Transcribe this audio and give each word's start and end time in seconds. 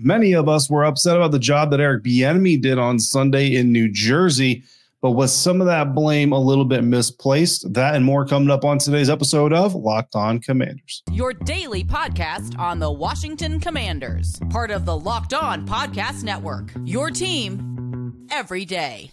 Many 0.00 0.32
of 0.32 0.48
us 0.48 0.70
were 0.70 0.84
upset 0.84 1.16
about 1.16 1.32
the 1.32 1.40
job 1.40 1.72
that 1.72 1.80
Eric 1.80 2.04
Bieniemy 2.04 2.62
did 2.62 2.78
on 2.78 3.00
Sunday 3.00 3.56
in 3.56 3.72
New 3.72 3.90
Jersey, 3.90 4.62
but 5.02 5.10
was 5.12 5.34
some 5.34 5.60
of 5.60 5.66
that 5.66 5.92
blame 5.92 6.30
a 6.30 6.38
little 6.38 6.64
bit 6.64 6.84
misplaced? 6.84 7.72
That 7.74 7.96
and 7.96 8.04
more 8.04 8.24
coming 8.24 8.48
up 8.48 8.64
on 8.64 8.78
today's 8.78 9.10
episode 9.10 9.52
of 9.52 9.74
Locked 9.74 10.14
On 10.14 10.38
Commanders. 10.38 11.02
Your 11.10 11.32
daily 11.32 11.82
podcast 11.82 12.56
on 12.60 12.78
the 12.78 12.92
Washington 12.92 13.58
Commanders, 13.58 14.38
part 14.50 14.70
of 14.70 14.84
the 14.84 14.96
Locked 14.96 15.34
On 15.34 15.66
Podcast 15.66 16.22
Network. 16.22 16.70
Your 16.84 17.10
team 17.10 18.28
every 18.30 18.64
day. 18.64 19.10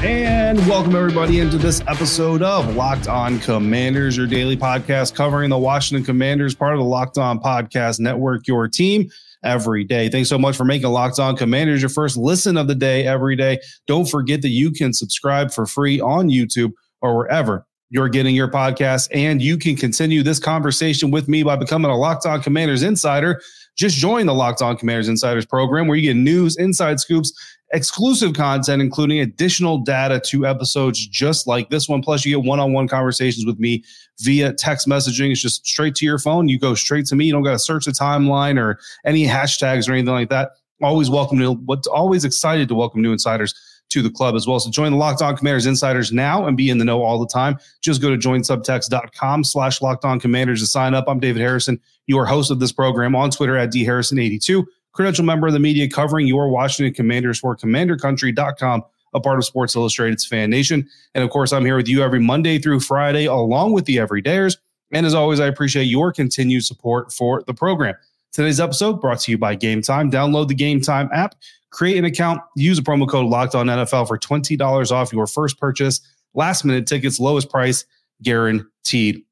And 0.00 0.47
welcome 0.66 0.96
everybody 0.96 1.38
into 1.38 1.56
this 1.56 1.80
episode 1.86 2.42
of 2.42 2.74
Locked 2.74 3.06
On 3.06 3.38
Commanders, 3.38 4.16
your 4.16 4.26
daily 4.26 4.56
podcast 4.56 5.14
covering 5.14 5.50
the 5.50 5.58
Washington 5.58 6.04
Commanders, 6.04 6.52
part 6.52 6.72
of 6.72 6.80
the 6.80 6.84
Locked 6.84 7.16
On 7.16 7.38
Podcast 7.38 8.00
Network, 8.00 8.48
your 8.48 8.66
team 8.66 9.08
every 9.44 9.84
day. 9.84 10.08
Thanks 10.08 10.28
so 10.28 10.36
much 10.36 10.56
for 10.56 10.64
making 10.64 10.88
Locked 10.88 11.20
On 11.20 11.36
Commanders 11.36 11.80
your 11.80 11.90
first 11.90 12.16
listen 12.16 12.56
of 12.56 12.66
the 12.66 12.74
day 12.74 13.06
every 13.06 13.36
day. 13.36 13.60
Don't 13.86 14.10
forget 14.10 14.42
that 14.42 14.48
you 14.48 14.72
can 14.72 14.92
subscribe 14.92 15.52
for 15.52 15.64
free 15.64 16.00
on 16.00 16.28
YouTube 16.28 16.72
or 17.00 17.16
wherever 17.16 17.64
you're 17.90 18.08
getting 18.08 18.34
your 18.34 18.48
podcast. 18.48 19.08
And 19.12 19.40
you 19.40 19.58
can 19.58 19.76
continue 19.76 20.22
this 20.22 20.40
conversation 20.40 21.12
with 21.12 21.28
me 21.28 21.44
by 21.44 21.54
becoming 21.54 21.90
a 21.90 21.96
Locked 21.96 22.26
On 22.26 22.42
Commanders 22.42 22.82
Insider. 22.82 23.40
Just 23.76 23.96
join 23.96 24.26
the 24.26 24.34
Locked 24.34 24.60
On 24.60 24.76
Commanders 24.76 25.08
Insiders 25.08 25.46
program 25.46 25.86
where 25.86 25.96
you 25.96 26.02
get 26.02 26.20
news, 26.20 26.56
inside 26.56 26.98
scoops, 26.98 27.32
exclusive 27.72 28.34
content, 28.34 28.80
including 28.80 29.20
additional 29.20 29.78
data 29.78 30.20
to 30.26 30.46
episodes 30.46 31.06
just 31.06 31.46
like 31.46 31.70
this 31.70 31.88
one. 31.88 32.02
Plus, 32.02 32.24
you 32.24 32.36
get 32.36 32.46
one 32.46 32.60
on 32.60 32.72
one 32.72 32.88
conversations 32.88 33.46
with 33.46 33.58
me 33.58 33.84
via 34.20 34.52
text 34.52 34.86
messaging. 34.86 35.30
It's 35.30 35.42
just 35.42 35.66
straight 35.66 35.94
to 35.96 36.04
your 36.04 36.18
phone. 36.18 36.48
You 36.48 36.58
go 36.58 36.74
straight 36.74 37.06
to 37.06 37.16
me. 37.16 37.26
You 37.26 37.32
don't 37.32 37.42
got 37.42 37.52
to 37.52 37.58
search 37.58 37.84
the 37.84 37.92
timeline 37.92 38.58
or 38.58 38.78
any 39.04 39.26
hashtags 39.26 39.88
or 39.88 39.92
anything 39.92 40.14
like 40.14 40.30
that. 40.30 40.52
Always 40.80 41.10
welcome 41.10 41.38
to 41.40 41.52
what's 41.52 41.88
always 41.88 42.24
excited 42.24 42.68
to 42.68 42.74
welcome 42.74 43.02
new 43.02 43.12
insiders 43.12 43.54
to 43.90 44.02
the 44.02 44.10
club 44.10 44.34
as 44.34 44.46
well. 44.46 44.60
So 44.60 44.70
join 44.70 44.92
the 44.92 44.98
Locked 44.98 45.22
On 45.22 45.36
Commanders 45.36 45.66
Insiders 45.66 46.12
now 46.12 46.46
and 46.46 46.56
be 46.56 46.70
in 46.70 46.78
the 46.78 46.84
know 46.84 47.02
all 47.02 47.18
the 47.18 47.26
time. 47.26 47.58
Just 47.80 48.02
go 48.02 48.10
to 48.10 48.16
joinsubtext.com 48.16 49.44
slash 49.44 49.80
locked 49.80 50.04
on 50.04 50.20
commanders 50.20 50.60
to 50.60 50.66
sign 50.66 50.94
up. 50.94 51.06
I'm 51.08 51.20
David 51.20 51.40
Harrison, 51.40 51.80
your 52.06 52.26
host 52.26 52.50
of 52.50 52.60
this 52.60 52.70
program 52.70 53.16
on 53.16 53.30
Twitter 53.30 53.56
at 53.56 53.72
dharrison82 53.72 54.64
credential 54.98 55.24
member 55.24 55.46
of 55.46 55.52
the 55.52 55.60
media 55.60 55.88
covering 55.88 56.26
your 56.26 56.48
Washington 56.48 56.92
Commanders 56.92 57.38
for 57.38 57.56
commandercountry.com, 57.56 58.82
a 59.14 59.20
part 59.20 59.38
of 59.38 59.44
Sports 59.44 59.76
Illustrated's 59.76 60.26
Fan 60.26 60.50
Nation. 60.50 60.88
And 61.14 61.22
of 61.22 61.30
course, 61.30 61.52
I'm 61.52 61.64
here 61.64 61.76
with 61.76 61.86
you 61.86 62.02
every 62.02 62.18
Monday 62.18 62.58
through 62.58 62.80
Friday, 62.80 63.26
along 63.26 63.74
with 63.74 63.84
the 63.84 63.98
Everydayers. 63.98 64.56
And 64.90 65.06
as 65.06 65.14
always, 65.14 65.38
I 65.38 65.46
appreciate 65.46 65.84
your 65.84 66.12
continued 66.12 66.64
support 66.64 67.12
for 67.12 67.44
the 67.46 67.54
program. 67.54 67.94
Today's 68.32 68.58
episode 68.58 69.00
brought 69.00 69.20
to 69.20 69.30
you 69.30 69.38
by 69.38 69.54
Game 69.54 69.82
Time. 69.82 70.10
Download 70.10 70.48
the 70.48 70.54
Game 70.56 70.80
Time 70.80 71.08
app, 71.12 71.36
create 71.70 71.96
an 71.96 72.04
account, 72.04 72.40
use 72.56 72.80
a 72.80 72.82
promo 72.82 73.08
code 73.08 73.26
Locked 73.26 73.54
On 73.54 73.68
NFL 73.68 74.08
for 74.08 74.18
twenty 74.18 74.56
dollars 74.56 74.90
off 74.90 75.12
your 75.12 75.28
first 75.28 75.60
purchase. 75.60 76.00
Last 76.34 76.64
minute 76.64 76.88
tickets, 76.88 77.20
lowest 77.20 77.50
price 77.50 77.84
guaranteed 78.20 79.22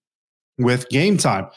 with 0.58 0.88
Game 0.90 1.16
Time. 1.16 1.48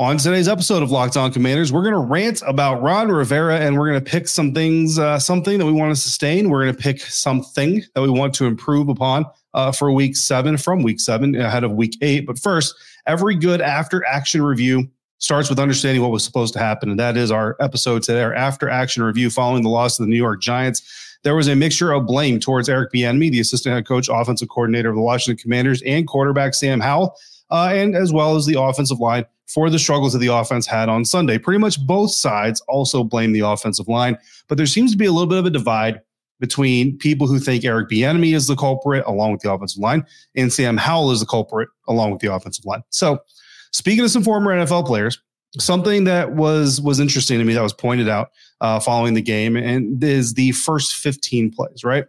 On 0.00 0.16
today's 0.16 0.48
episode 0.48 0.82
of 0.82 0.90
Locked 0.90 1.18
On 1.18 1.30
Commanders, 1.30 1.74
we're 1.74 1.82
going 1.82 1.92
to 1.92 1.98
rant 1.98 2.42
about 2.46 2.80
Ron 2.80 3.12
Rivera 3.12 3.58
and 3.58 3.78
we're 3.78 3.86
going 3.86 4.02
to 4.02 4.10
pick 4.10 4.28
some 4.28 4.54
things, 4.54 4.98
uh, 4.98 5.18
something 5.18 5.58
that 5.58 5.66
we 5.66 5.72
want 5.72 5.94
to 5.94 6.00
sustain. 6.00 6.48
We're 6.48 6.62
going 6.62 6.74
to 6.74 6.82
pick 6.82 7.02
something 7.02 7.82
that 7.94 8.00
we 8.00 8.08
want 8.08 8.32
to 8.36 8.46
improve 8.46 8.88
upon 8.88 9.26
uh, 9.52 9.72
for 9.72 9.92
week 9.92 10.16
seven 10.16 10.56
from 10.56 10.82
week 10.82 11.00
seven 11.00 11.34
ahead 11.34 11.64
of 11.64 11.72
week 11.72 11.98
eight. 12.00 12.26
But 12.26 12.38
first, 12.38 12.74
every 13.06 13.34
good 13.34 13.60
after 13.60 14.02
action 14.06 14.40
review 14.40 14.88
starts 15.18 15.50
with 15.50 15.58
understanding 15.58 16.00
what 16.00 16.12
was 16.12 16.24
supposed 16.24 16.54
to 16.54 16.60
happen. 16.60 16.88
And 16.88 16.98
that 16.98 17.18
is 17.18 17.30
our 17.30 17.58
episode 17.60 18.02
today, 18.02 18.22
our 18.22 18.32
after 18.32 18.70
action 18.70 19.02
review 19.02 19.28
following 19.28 19.62
the 19.62 19.68
loss 19.68 19.98
of 19.98 20.06
the 20.06 20.10
New 20.10 20.16
York 20.16 20.40
Giants. 20.40 21.18
There 21.24 21.36
was 21.36 21.46
a 21.46 21.54
mixture 21.54 21.92
of 21.92 22.06
blame 22.06 22.40
towards 22.40 22.70
Eric 22.70 22.90
Bieniemy, 22.94 23.30
the 23.30 23.40
assistant 23.40 23.74
head 23.74 23.86
coach, 23.86 24.08
offensive 24.10 24.48
coordinator 24.48 24.88
of 24.88 24.96
the 24.96 25.02
Washington 25.02 25.42
Commanders, 25.42 25.82
and 25.82 26.08
quarterback 26.08 26.54
Sam 26.54 26.80
Howell, 26.80 27.14
uh, 27.50 27.68
and 27.74 27.94
as 27.94 28.14
well 28.14 28.34
as 28.36 28.46
the 28.46 28.58
offensive 28.58 28.98
line 28.98 29.26
for 29.52 29.68
the 29.68 29.78
struggles 29.78 30.12
that 30.12 30.20
the 30.20 30.28
offense 30.28 30.66
had 30.66 30.88
on 30.88 31.04
Sunday. 31.04 31.38
Pretty 31.38 31.58
much 31.58 31.84
both 31.86 32.12
sides 32.12 32.60
also 32.68 33.02
blame 33.02 33.32
the 33.32 33.40
offensive 33.40 33.88
line, 33.88 34.16
but 34.48 34.56
there 34.56 34.66
seems 34.66 34.92
to 34.92 34.96
be 34.96 35.06
a 35.06 35.12
little 35.12 35.28
bit 35.28 35.38
of 35.38 35.46
a 35.46 35.50
divide 35.50 36.00
between 36.38 36.96
people 36.98 37.26
who 37.26 37.38
think 37.38 37.64
Eric 37.64 37.90
Bieniemy 37.90 38.34
is 38.34 38.46
the 38.46 38.56
culprit 38.56 39.04
along 39.06 39.32
with 39.32 39.42
the 39.42 39.52
offensive 39.52 39.80
line 39.80 40.04
and 40.34 40.52
Sam 40.52 40.76
Howell 40.76 41.10
is 41.10 41.20
the 41.20 41.26
culprit 41.26 41.68
along 41.88 42.12
with 42.12 42.20
the 42.20 42.32
offensive 42.32 42.64
line. 42.64 42.82
So, 42.90 43.18
speaking 43.72 44.04
of 44.04 44.10
some 44.10 44.22
former 44.22 44.52
NFL 44.52 44.86
players, 44.86 45.20
something 45.58 46.04
that 46.04 46.32
was 46.32 46.80
was 46.80 47.00
interesting 47.00 47.38
to 47.38 47.44
me 47.44 47.54
that 47.54 47.62
was 47.62 47.72
pointed 47.72 48.08
out 48.08 48.30
uh, 48.60 48.80
following 48.80 49.14
the 49.14 49.22
game 49.22 49.56
and 49.56 50.02
is 50.02 50.34
the 50.34 50.52
first 50.52 50.94
15 50.94 51.50
plays, 51.50 51.84
right? 51.84 52.04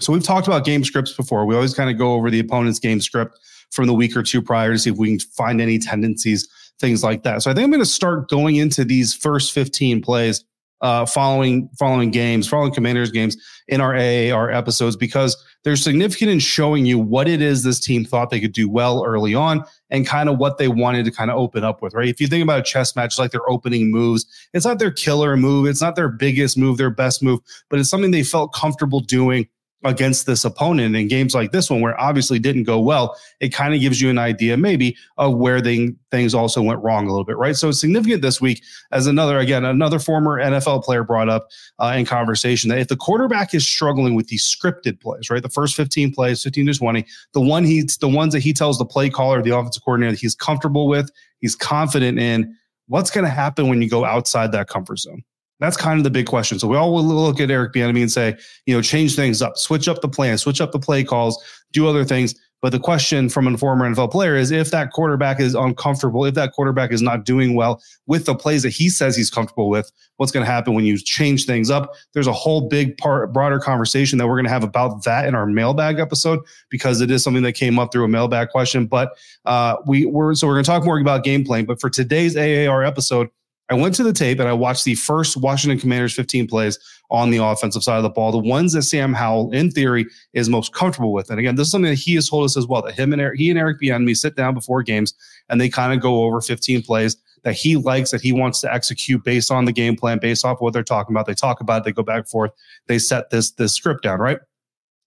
So 0.00 0.12
we've 0.12 0.22
talked 0.22 0.46
about 0.46 0.64
game 0.64 0.82
scripts 0.82 1.12
before. 1.12 1.46
We 1.46 1.54
always 1.54 1.74
kind 1.74 1.90
of 1.90 1.98
go 1.98 2.14
over 2.14 2.30
the 2.30 2.40
opponent's 2.40 2.80
game 2.80 3.00
script 3.00 3.38
from 3.70 3.86
the 3.86 3.94
week 3.94 4.16
or 4.16 4.22
two 4.22 4.42
prior 4.42 4.72
to 4.72 4.78
see 4.78 4.90
if 4.90 4.96
we 4.96 5.08
can 5.08 5.20
find 5.20 5.60
any 5.60 5.78
tendencies 5.78 6.48
things 6.82 7.02
like 7.02 7.22
that. 7.22 7.42
So 7.42 7.50
I 7.50 7.54
think 7.54 7.64
I'm 7.64 7.70
going 7.70 7.80
to 7.80 7.86
start 7.86 8.28
going 8.28 8.56
into 8.56 8.84
these 8.84 9.14
first 9.14 9.52
15 9.52 10.02
plays 10.02 10.44
uh, 10.82 11.06
following 11.06 11.70
following 11.78 12.10
games, 12.10 12.48
following 12.48 12.74
Commanders 12.74 13.12
games 13.12 13.36
in 13.68 13.80
our 13.80 13.94
AAR 13.94 14.50
episodes 14.50 14.96
because 14.96 15.36
they're 15.62 15.76
significant 15.76 16.28
in 16.28 16.40
showing 16.40 16.84
you 16.84 16.98
what 16.98 17.28
it 17.28 17.40
is 17.40 17.62
this 17.62 17.78
team 17.78 18.04
thought 18.04 18.30
they 18.30 18.40
could 18.40 18.52
do 18.52 18.68
well 18.68 19.04
early 19.06 19.32
on 19.32 19.64
and 19.90 20.06
kind 20.06 20.28
of 20.28 20.38
what 20.38 20.58
they 20.58 20.66
wanted 20.66 21.04
to 21.04 21.12
kind 21.12 21.30
of 21.30 21.38
open 21.38 21.62
up 21.62 21.82
with, 21.82 21.94
right? 21.94 22.08
If 22.08 22.20
you 22.20 22.26
think 22.26 22.42
about 22.42 22.58
a 22.58 22.62
chess 22.64 22.96
match, 22.96 23.16
like 23.16 23.30
their 23.30 23.48
opening 23.48 23.92
moves, 23.92 24.26
it's 24.52 24.66
not 24.66 24.80
their 24.80 24.90
killer 24.90 25.36
move, 25.36 25.68
it's 25.68 25.80
not 25.80 25.94
their 25.94 26.08
biggest 26.08 26.58
move, 26.58 26.78
their 26.78 26.90
best 26.90 27.22
move, 27.22 27.38
but 27.70 27.78
it's 27.78 27.88
something 27.88 28.10
they 28.10 28.24
felt 28.24 28.52
comfortable 28.52 28.98
doing 28.98 29.46
against 29.84 30.26
this 30.26 30.44
opponent 30.44 30.94
in 30.94 31.08
games 31.08 31.34
like 31.34 31.52
this 31.52 31.70
one 31.70 31.80
where 31.80 31.98
obviously 32.00 32.38
didn't 32.38 32.64
go 32.64 32.80
well 32.80 33.16
it 33.40 33.50
kind 33.50 33.74
of 33.74 33.80
gives 33.80 34.00
you 34.00 34.08
an 34.10 34.18
idea 34.18 34.56
maybe 34.56 34.96
of 35.18 35.34
where 35.34 35.60
they, 35.60 35.90
things 36.10 36.34
also 36.34 36.62
went 36.62 36.82
wrong 36.82 37.06
a 37.06 37.10
little 37.10 37.24
bit 37.24 37.36
right? 37.36 37.56
So 37.56 37.68
it's 37.68 37.80
significant 37.80 38.22
this 38.22 38.40
week 38.40 38.62
as 38.92 39.06
another 39.06 39.38
again 39.38 39.64
another 39.64 39.98
former 39.98 40.38
nfl 40.38 40.82
player 40.82 41.04
brought 41.04 41.28
up 41.28 41.48
uh, 41.78 41.94
in 41.96 42.04
conversation 42.04 42.68
that 42.68 42.78
if 42.78 42.88
the 42.88 42.96
quarterback 42.96 43.54
is 43.54 43.66
struggling 43.66 44.14
with 44.14 44.28
these 44.28 44.44
scripted 44.44 45.00
plays 45.00 45.30
right 45.30 45.42
the 45.42 45.48
first 45.48 45.74
15 45.74 46.12
plays 46.12 46.42
15 46.42 46.66
to 46.66 46.74
20 46.74 47.04
the 47.32 47.40
one 47.40 47.64
he 47.64 47.82
the 48.00 48.08
ones 48.08 48.32
that 48.32 48.40
he 48.40 48.52
tells 48.52 48.78
the 48.78 48.84
play 48.84 49.10
caller 49.10 49.42
the 49.42 49.56
offensive 49.56 49.82
coordinator 49.84 50.12
that 50.12 50.20
he's 50.20 50.34
comfortable 50.34 50.86
with 50.86 51.10
he's 51.40 51.56
confident 51.56 52.18
in 52.18 52.56
what's 52.86 53.10
going 53.10 53.24
to 53.24 53.30
happen 53.30 53.68
when 53.68 53.80
you 53.82 53.88
go 53.88 54.04
outside 54.04 54.52
that 54.52 54.68
comfort 54.68 54.98
zone 54.98 55.22
that's 55.62 55.76
kind 55.76 55.98
of 55.98 56.04
the 56.04 56.10
big 56.10 56.26
question. 56.26 56.58
So 56.58 56.66
we 56.66 56.76
all 56.76 56.92
will 56.92 57.04
look 57.04 57.40
at 57.40 57.50
Eric 57.50 57.72
Bieniemy 57.72 58.00
and 58.00 58.12
say, 58.12 58.36
you 58.66 58.74
know, 58.74 58.82
change 58.82 59.14
things 59.14 59.40
up, 59.42 59.56
switch 59.56 59.88
up 59.88 60.00
the 60.00 60.08
plan, 60.08 60.38
switch 60.38 60.60
up 60.60 60.72
the 60.72 60.78
play 60.78 61.04
calls, 61.04 61.42
do 61.72 61.86
other 61.86 62.04
things. 62.04 62.34
But 62.62 62.70
the 62.70 62.78
question 62.78 63.28
from 63.28 63.52
a 63.52 63.58
former 63.58 63.90
NFL 63.90 64.12
player 64.12 64.36
is 64.36 64.52
if 64.52 64.70
that 64.70 64.92
quarterback 64.92 65.40
is 65.40 65.56
uncomfortable, 65.56 66.24
if 66.24 66.34
that 66.34 66.52
quarterback 66.52 66.92
is 66.92 67.02
not 67.02 67.24
doing 67.24 67.54
well 67.54 67.82
with 68.06 68.24
the 68.24 68.36
plays 68.36 68.62
that 68.62 68.70
he 68.70 68.88
says 68.88 69.16
he's 69.16 69.30
comfortable 69.30 69.68
with, 69.68 69.90
what's 70.16 70.30
going 70.30 70.46
to 70.46 70.50
happen 70.50 70.72
when 70.72 70.84
you 70.84 70.96
change 70.96 71.44
things 71.44 71.70
up? 71.70 71.92
There's 72.14 72.28
a 72.28 72.32
whole 72.32 72.68
big 72.68 72.96
part, 72.98 73.32
broader 73.32 73.58
conversation 73.58 74.16
that 74.18 74.28
we're 74.28 74.36
going 74.36 74.44
to 74.44 74.50
have 74.50 74.62
about 74.62 75.02
that 75.02 75.26
in 75.26 75.34
our 75.34 75.44
mailbag 75.44 75.98
episode 75.98 76.38
because 76.70 77.00
it 77.00 77.10
is 77.10 77.24
something 77.24 77.42
that 77.42 77.54
came 77.54 77.80
up 77.80 77.90
through 77.90 78.04
a 78.04 78.08
mailbag 78.08 78.50
question. 78.50 78.86
But 78.86 79.10
uh, 79.44 79.78
we 79.84 80.06
were 80.06 80.36
so 80.36 80.46
we're 80.46 80.54
going 80.54 80.64
to 80.64 80.70
talk 80.70 80.84
more 80.84 81.00
about 81.00 81.24
game 81.24 81.44
plan. 81.44 81.64
But 81.64 81.80
for 81.80 81.90
today's 81.90 82.36
AAR 82.36 82.84
episode, 82.84 83.28
I 83.72 83.74
went 83.74 83.94
to 83.94 84.02
the 84.02 84.12
tape 84.12 84.38
and 84.38 84.46
I 84.46 84.52
watched 84.52 84.84
the 84.84 84.94
first 84.94 85.38
Washington 85.38 85.80
Commanders 85.80 86.12
15 86.12 86.46
plays 86.46 86.78
on 87.10 87.30
the 87.30 87.38
offensive 87.38 87.82
side 87.82 87.96
of 87.96 88.02
the 88.02 88.10
ball, 88.10 88.30
the 88.30 88.36
ones 88.36 88.74
that 88.74 88.82
Sam 88.82 89.14
Howell, 89.14 89.50
in 89.52 89.70
theory, 89.70 90.04
is 90.34 90.50
most 90.50 90.74
comfortable 90.74 91.10
with. 91.10 91.30
And 91.30 91.38
again, 91.38 91.54
this 91.54 91.68
is 91.68 91.70
something 91.70 91.90
that 91.90 91.98
he 91.98 92.14
has 92.16 92.28
told 92.28 92.44
us 92.44 92.54
as 92.54 92.66
well 92.66 92.82
that 92.82 92.92
him 92.92 93.14
and 93.14 93.22
Eric, 93.22 93.38
he 93.38 93.48
and 93.48 93.58
Eric 93.58 93.80
Bieniemy 93.80 94.14
sit 94.14 94.36
down 94.36 94.52
before 94.52 94.82
games 94.82 95.14
and 95.48 95.58
they 95.58 95.70
kind 95.70 95.94
of 95.94 96.00
go 96.00 96.24
over 96.24 96.42
15 96.42 96.82
plays 96.82 97.16
that 97.44 97.54
he 97.54 97.76
likes, 97.76 98.10
that 98.10 98.20
he 98.20 98.32
wants 98.32 98.60
to 98.60 98.70
execute 98.70 99.24
based 99.24 99.50
on 99.50 99.64
the 99.64 99.72
game 99.72 99.96
plan, 99.96 100.18
based 100.18 100.44
off 100.44 100.60
what 100.60 100.74
they're 100.74 100.82
talking 100.82 101.14
about. 101.14 101.24
They 101.24 101.32
talk 101.32 101.62
about 101.62 101.80
it, 101.80 101.84
they 101.84 101.92
go 101.92 102.02
back 102.02 102.18
and 102.18 102.28
forth, 102.28 102.50
they 102.88 102.98
set 102.98 103.30
this 103.30 103.52
this 103.52 103.72
script 103.72 104.02
down, 104.02 104.20
right? 104.20 104.38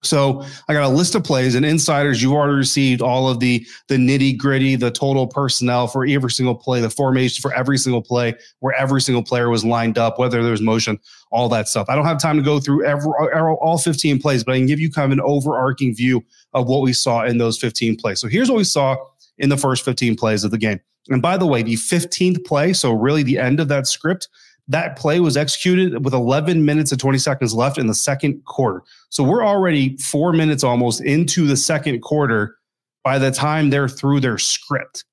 So 0.06 0.46
I 0.68 0.74
got 0.74 0.84
a 0.84 0.90
list 0.90 1.16
of 1.16 1.24
plays 1.24 1.56
and 1.56 1.66
insiders. 1.66 2.22
You've 2.22 2.34
already 2.34 2.56
received 2.56 3.02
all 3.02 3.30
of 3.30 3.40
the 3.40 3.66
the 3.88 3.96
nitty 3.96 4.38
gritty, 4.38 4.76
the 4.76 4.92
total 4.92 5.28
personnel 5.28 5.88
for 5.88 6.06
every 6.06 6.32
single 6.32 6.56
play, 6.56 6.82
the 6.82 6.90
formation 6.90 7.42
for 7.42 7.54
every 7.54 7.78
single 7.78 8.02
play, 8.02 8.36
where 8.60 8.74
every 8.76 9.02
single 9.02 9.24
player 9.24 9.50
was 9.50 9.66
lined 9.66 9.98
up, 9.98 10.20
whether 10.20 10.42
there 10.42 10.52
was 10.52 10.62
motion, 10.62 11.00
all 11.32 11.50
that 11.50 11.68
stuff. 11.68 11.88
I 11.90 11.96
don't 11.96 12.06
have 12.06 12.20
time 12.20 12.38
to 12.38 12.44
go 12.44 12.60
through 12.60 12.86
every, 12.86 13.12
all 13.12 13.78
15 13.78 14.20
plays, 14.20 14.44
but 14.44 14.54
I 14.54 14.58
can 14.58 14.68
give 14.68 14.80
you 14.80 14.92
kind 14.92 15.12
of 15.12 15.18
an 15.18 15.24
overarching 15.24 15.96
view 15.96 16.24
of 16.54 16.68
what 16.68 16.82
we 16.82 16.94
saw 16.94 17.24
in 17.26 17.38
those 17.38 17.58
15 17.58 17.98
plays. 17.98 18.20
So 18.20 18.28
here's 18.28 18.50
what 18.50 18.58
we 18.58 18.64
saw 18.64 18.96
in 19.38 19.50
the 19.50 19.58
first 19.58 19.84
15 19.84 20.16
plays 20.16 20.44
of 20.44 20.52
the 20.52 20.58
game. 20.58 20.80
And 21.10 21.22
by 21.22 21.38
the 21.38 21.46
way, 21.46 21.62
the 21.62 21.76
15th 21.76 22.46
play, 22.46 22.74
so 22.74 22.92
really 22.92 23.24
the 23.24 23.38
end 23.38 23.60
of 23.60 23.68
that 23.68 23.88
script, 23.88 24.28
that 24.68 24.98
play 24.98 25.20
was 25.20 25.38
executed 25.38 26.04
with 26.04 26.14
11 26.14 26.66
minutes 26.66 26.92
and 26.92 27.00
20 27.00 27.18
seconds 27.20 27.54
left 27.54 27.78
in 27.78 27.88
the 27.88 27.94
second 27.94 28.44
quarter. 28.46 28.84
So 29.10 29.24
we're 29.24 29.46
already 29.46 29.98
four 29.98 30.34
minutes 30.34 30.64
almost 30.64 31.02
into 31.02 31.46
the 31.46 31.58
second 31.58 32.02
quarter 32.02 32.58
by 33.04 33.20
the 33.20 33.32
time 33.32 33.70
they're 33.70 33.88
through 33.88 34.22
their 34.22 34.38
script. 34.38 35.06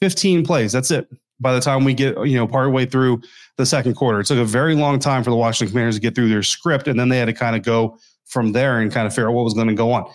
15 0.00 0.44
plays, 0.44 0.72
that's 0.72 0.90
it. 0.90 1.08
By 1.40 1.54
the 1.54 1.60
time 1.60 1.84
we 1.84 1.94
get, 1.94 2.14
you 2.26 2.36
know, 2.36 2.46
part 2.46 2.72
way 2.72 2.84
through 2.84 3.22
the 3.56 3.64
second 3.64 3.94
quarter, 3.94 4.20
it 4.20 4.26
took 4.26 4.38
a 4.38 4.44
very 4.44 4.74
long 4.74 4.98
time 4.98 5.24
for 5.24 5.30
the 5.30 5.36
Washington 5.36 5.72
Commanders 5.72 5.94
to 5.94 6.00
get 6.00 6.14
through 6.14 6.28
their 6.28 6.42
script. 6.42 6.88
And 6.88 6.98
then 6.98 7.08
they 7.08 7.18
had 7.18 7.26
to 7.26 7.32
kind 7.32 7.56
of 7.56 7.62
go 7.62 7.98
from 8.26 8.52
there 8.52 8.80
and 8.80 8.92
kind 8.92 9.06
of 9.06 9.14
figure 9.14 9.28
out 9.28 9.34
what 9.34 9.44
was 9.44 9.54
going 9.54 9.68
to 9.68 9.74
go 9.74 9.92
on. 9.92 10.10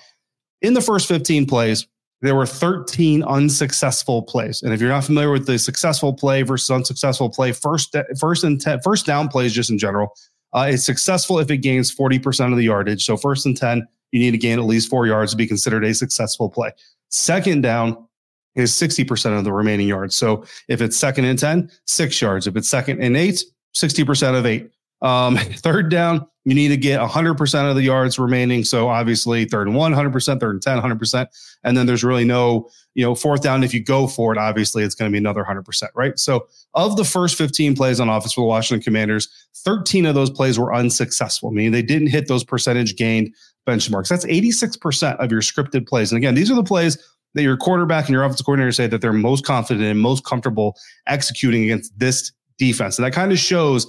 In 0.61 0.73
the 0.73 0.81
first 0.81 1.07
15 1.07 1.45
plays, 1.45 1.87
there 2.23 2.35
were 2.35 2.45
13 2.45 3.21
unsuccessful 3.23 4.21
plays. 4.23 4.61
And 4.61 4.73
if 4.73 4.79
you're 4.79 4.89
not 4.89 5.03
familiar 5.03 5.29
with 5.29 5.45
the 5.45 5.59
successful 5.59 6.13
play 6.13 6.41
versus 6.41 6.69
unsuccessful 6.69 7.29
play, 7.29 7.51
first 7.51 7.95
first 8.17 8.45
and 8.45 8.59
ten, 8.59 8.79
first 8.81 9.05
down 9.05 9.27
plays 9.27 9.53
just 9.53 9.69
in 9.69 9.77
general, 9.77 10.15
uh, 10.53 10.67
it's 10.69 10.85
successful 10.85 11.39
if 11.39 11.51
it 11.51 11.57
gains 11.57 11.93
40% 11.93 12.51
of 12.51 12.57
the 12.57 12.63
yardage. 12.63 13.05
So 13.05 13.17
first 13.17 13.45
and 13.45 13.57
10, 13.57 13.85
you 14.11 14.19
need 14.19 14.31
to 14.31 14.37
gain 14.37 14.57
at 14.57 14.63
least 14.65 14.89
four 14.89 15.05
yards 15.05 15.31
to 15.31 15.37
be 15.37 15.45
considered 15.45 15.83
a 15.83 15.93
successful 15.93 16.49
play. 16.49 16.71
Second 17.09 17.61
down 17.61 18.07
is 18.55 18.71
60% 18.71 19.37
of 19.37 19.43
the 19.43 19.51
remaining 19.51 19.87
yards. 19.87 20.15
So 20.15 20.45
if 20.69 20.81
it's 20.81 20.95
second 20.95 21.25
and 21.25 21.37
10, 21.37 21.71
six 21.87 22.21
yards. 22.21 22.47
If 22.47 22.55
it's 22.55 22.69
second 22.69 23.01
and 23.01 23.17
eight, 23.17 23.43
60% 23.75 24.37
of 24.37 24.45
eight. 24.45 24.69
Um, 25.01 25.35
third 25.57 25.89
down, 25.89 26.25
you 26.45 26.53
need 26.53 26.69
to 26.69 26.77
get 26.77 26.99
100% 26.99 27.69
of 27.69 27.75
the 27.75 27.81
yards 27.81 28.19
remaining. 28.19 28.63
So 28.63 28.89
obviously, 28.89 29.45
third 29.45 29.67
and 29.67 29.75
one, 29.75 29.93
100%, 29.93 30.39
third 30.39 30.55
and 30.55 30.61
10, 30.61 30.81
100%. 30.81 31.27
And 31.63 31.77
then 31.77 31.85
there's 31.85 32.03
really 32.03 32.25
no, 32.25 32.69
you 32.95 33.03
know, 33.03 33.15
fourth 33.15 33.41
down. 33.41 33.63
If 33.63 33.73
you 33.73 33.83
go 33.83 34.07
for 34.07 34.33
it, 34.33 34.37
obviously, 34.37 34.83
it's 34.83 34.95
going 34.95 35.09
to 35.09 35.13
be 35.13 35.17
another 35.17 35.43
100%, 35.43 35.83
right? 35.95 36.19
So 36.19 36.47
of 36.73 36.97
the 36.97 37.05
first 37.05 37.37
15 37.37 37.75
plays 37.75 37.99
on 37.99 38.09
offense 38.09 38.33
for 38.33 38.41
the 38.41 38.47
Washington 38.47 38.83
Commanders, 38.83 39.29
13 39.57 40.05
of 40.05 40.15
those 40.15 40.29
plays 40.29 40.59
were 40.59 40.73
unsuccessful, 40.73 41.51
meaning 41.51 41.71
they 41.71 41.81
didn't 41.81 42.07
hit 42.07 42.27
those 42.27 42.43
percentage 42.43 42.97
gained 42.97 43.33
benchmarks. 43.65 44.09
That's 44.09 44.25
86% 44.25 45.17
of 45.19 45.31
your 45.31 45.41
scripted 45.41 45.87
plays. 45.87 46.11
And 46.11 46.17
again, 46.17 46.35
these 46.35 46.51
are 46.51 46.55
the 46.55 46.63
plays 46.63 46.97
that 47.35 47.43
your 47.43 47.57
quarterback 47.57 48.05
and 48.05 48.13
your 48.13 48.23
offensive 48.23 48.45
coordinator 48.45 48.71
say 48.71 48.87
that 48.87 49.01
they're 49.01 49.13
most 49.13 49.45
confident 49.45 49.85
and 49.85 49.99
most 49.99 50.25
comfortable 50.25 50.75
executing 51.07 51.63
against 51.63 51.97
this 51.97 52.31
defense. 52.57 52.97
And 52.97 53.05
that 53.05 53.13
kind 53.13 53.31
of 53.31 53.39
shows 53.39 53.87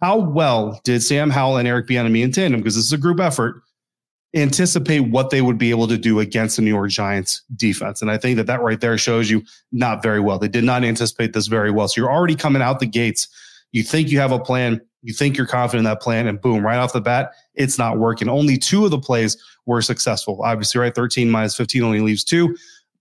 how 0.00 0.18
well 0.18 0.80
did 0.84 1.02
Sam 1.02 1.30
Howell 1.30 1.58
and 1.58 1.68
Eric 1.68 1.86
Bieniemy 1.86 2.22
in 2.22 2.32
tandem, 2.32 2.60
because 2.60 2.74
this 2.74 2.86
is 2.86 2.92
a 2.92 2.98
group 2.98 3.20
effort, 3.20 3.62
anticipate 4.34 5.00
what 5.00 5.30
they 5.30 5.42
would 5.42 5.58
be 5.58 5.70
able 5.70 5.88
to 5.88 5.98
do 5.98 6.20
against 6.20 6.56
the 6.56 6.62
New 6.62 6.70
York 6.70 6.90
Giants 6.90 7.42
defense? 7.56 8.00
And 8.00 8.10
I 8.10 8.16
think 8.16 8.36
that 8.36 8.46
that 8.46 8.62
right 8.62 8.80
there 8.80 8.96
shows 8.96 9.28
you 9.28 9.42
not 9.72 10.02
very 10.02 10.20
well. 10.20 10.38
They 10.38 10.48
did 10.48 10.64
not 10.64 10.84
anticipate 10.84 11.32
this 11.32 11.48
very 11.48 11.70
well. 11.70 11.88
So 11.88 12.00
you're 12.00 12.12
already 12.12 12.36
coming 12.36 12.62
out 12.62 12.80
the 12.80 12.86
gates. 12.86 13.28
You 13.72 13.82
think 13.82 14.10
you 14.10 14.18
have 14.18 14.32
a 14.32 14.38
plan. 14.38 14.80
You 15.02 15.14
think 15.14 15.36
you're 15.36 15.46
confident 15.46 15.80
in 15.80 15.90
that 15.90 16.02
plan, 16.02 16.26
and 16.26 16.40
boom, 16.40 16.64
right 16.64 16.76
off 16.76 16.92
the 16.92 17.00
bat, 17.00 17.32
it's 17.54 17.78
not 17.78 17.98
working. 17.98 18.28
Only 18.28 18.58
two 18.58 18.84
of 18.84 18.90
the 18.90 18.98
plays 18.98 19.36
were 19.64 19.80
successful. 19.80 20.42
Obviously, 20.42 20.80
right? 20.80 20.94
13 20.94 21.30
minus 21.30 21.56
15 21.56 21.82
only 21.82 22.00
leaves 22.00 22.22
two. 22.22 22.54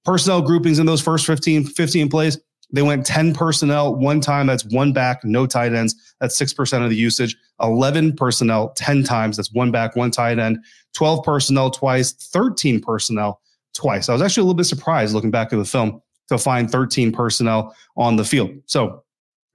Personnel 0.06 0.42
groupings 0.42 0.80
in 0.80 0.86
those 0.86 1.02
first 1.02 1.26
15, 1.26 1.66
15 1.66 2.10
plays 2.10 2.40
they 2.72 2.82
went 2.82 3.06
10 3.06 3.34
personnel 3.34 3.96
one 3.96 4.22
time. 4.22 4.48
That's 4.48 4.66
one 4.66 4.94
back, 4.94 5.24
no 5.24 5.48
tight 5.48 5.74
ends. 5.74 5.96
That's 6.20 6.40
6% 6.40 6.84
of 6.84 6.90
the 6.90 6.96
usage. 6.96 7.36
11 7.62 8.16
personnel 8.16 8.70
10 8.76 9.04
times. 9.04 9.38
That's 9.38 9.52
one 9.52 9.72
back, 9.72 9.96
one 9.96 10.12
tight 10.12 10.40
end. 10.40 10.60
12 10.94 11.24
personnel 11.24 11.72
twice, 11.72 12.14
13 12.14 12.80
personnel 12.80 13.42
twice. 13.74 14.10
I 14.10 14.14
was 14.14 14.22
actually 14.22 14.42
a 14.42 14.46
little 14.46 14.58
bit 14.58 14.66
surprised 14.66 15.14
looking 15.14 15.32
back 15.32 15.52
at 15.52 15.58
the 15.58 15.66
film 15.66 16.02
to 16.28 16.38
find 16.38 16.72
13 16.72 17.12
personnel 17.12 17.76
on 17.98 18.16
the 18.16 18.24
field. 18.24 18.52
So 18.66 19.04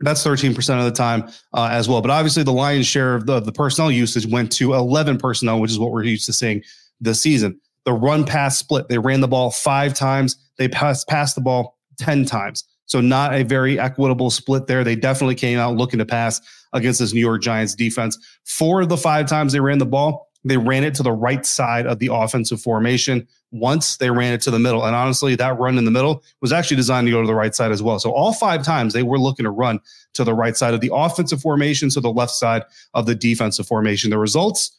that's 0.00 0.24
13% 0.24 0.78
of 0.78 0.84
the 0.84 0.90
time 0.90 1.28
uh, 1.52 1.68
as 1.70 1.88
well. 1.88 2.00
But 2.00 2.10
obviously, 2.10 2.42
the 2.42 2.52
lion's 2.52 2.86
share 2.86 3.14
of 3.14 3.26
the, 3.26 3.40
the 3.40 3.52
personnel 3.52 3.90
usage 3.90 4.26
went 4.26 4.50
to 4.52 4.74
11 4.74 5.18
personnel, 5.18 5.60
which 5.60 5.70
is 5.70 5.78
what 5.78 5.92
we're 5.92 6.04
used 6.04 6.26
to 6.26 6.32
seeing 6.32 6.62
this 7.00 7.20
season. 7.20 7.60
The 7.84 7.92
run 7.92 8.24
pass 8.24 8.58
split, 8.58 8.88
they 8.88 8.98
ran 8.98 9.20
the 9.20 9.28
ball 9.28 9.50
five 9.50 9.94
times, 9.94 10.36
they 10.58 10.68
passed, 10.68 11.06
passed 11.06 11.36
the 11.36 11.40
ball 11.40 11.78
10 11.98 12.24
times. 12.24 12.64
So 12.86 13.00
not 13.00 13.34
a 13.34 13.42
very 13.44 13.78
equitable 13.78 14.30
split 14.30 14.66
there. 14.66 14.84
They 14.84 14.96
definitely 14.96 15.34
came 15.34 15.58
out 15.58 15.76
looking 15.76 15.98
to 15.98 16.06
pass 16.06 16.40
against 16.72 17.00
this 17.00 17.12
New 17.12 17.20
York 17.20 17.42
Giants 17.42 17.74
defense. 17.74 18.18
Four 18.44 18.82
of 18.82 18.88
the 18.88 18.96
five 18.96 19.26
times 19.26 19.52
they 19.52 19.60
ran 19.60 19.78
the 19.78 19.86
ball, 19.86 20.28
they 20.44 20.58
ran 20.58 20.84
it 20.84 20.94
to 20.96 21.02
the 21.02 21.12
right 21.12 21.44
side 21.46 21.86
of 21.86 21.98
the 21.98 22.10
offensive 22.12 22.60
formation. 22.60 23.26
Once 23.50 23.96
they 23.98 24.10
ran 24.10 24.32
it 24.32 24.40
to 24.42 24.50
the 24.50 24.58
middle. 24.58 24.84
And 24.84 24.96
honestly, 24.96 25.36
that 25.36 25.58
run 25.60 25.78
in 25.78 25.84
the 25.84 25.90
middle 25.90 26.24
was 26.40 26.52
actually 26.52 26.76
designed 26.76 27.06
to 27.06 27.12
go 27.12 27.20
to 27.20 27.26
the 27.26 27.36
right 27.36 27.54
side 27.54 27.70
as 27.70 27.82
well. 27.82 28.00
So 28.00 28.10
all 28.10 28.32
five 28.32 28.64
times 28.64 28.92
they 28.92 29.04
were 29.04 29.18
looking 29.18 29.44
to 29.44 29.50
run 29.50 29.78
to 30.14 30.24
the 30.24 30.34
right 30.34 30.56
side 30.56 30.74
of 30.74 30.80
the 30.80 30.90
offensive 30.92 31.40
formation, 31.40 31.88
to 31.90 32.00
the 32.00 32.10
left 32.10 32.32
side 32.32 32.64
of 32.94 33.06
the 33.06 33.14
defensive 33.14 33.66
formation. 33.66 34.10
The 34.10 34.18
results 34.18 34.76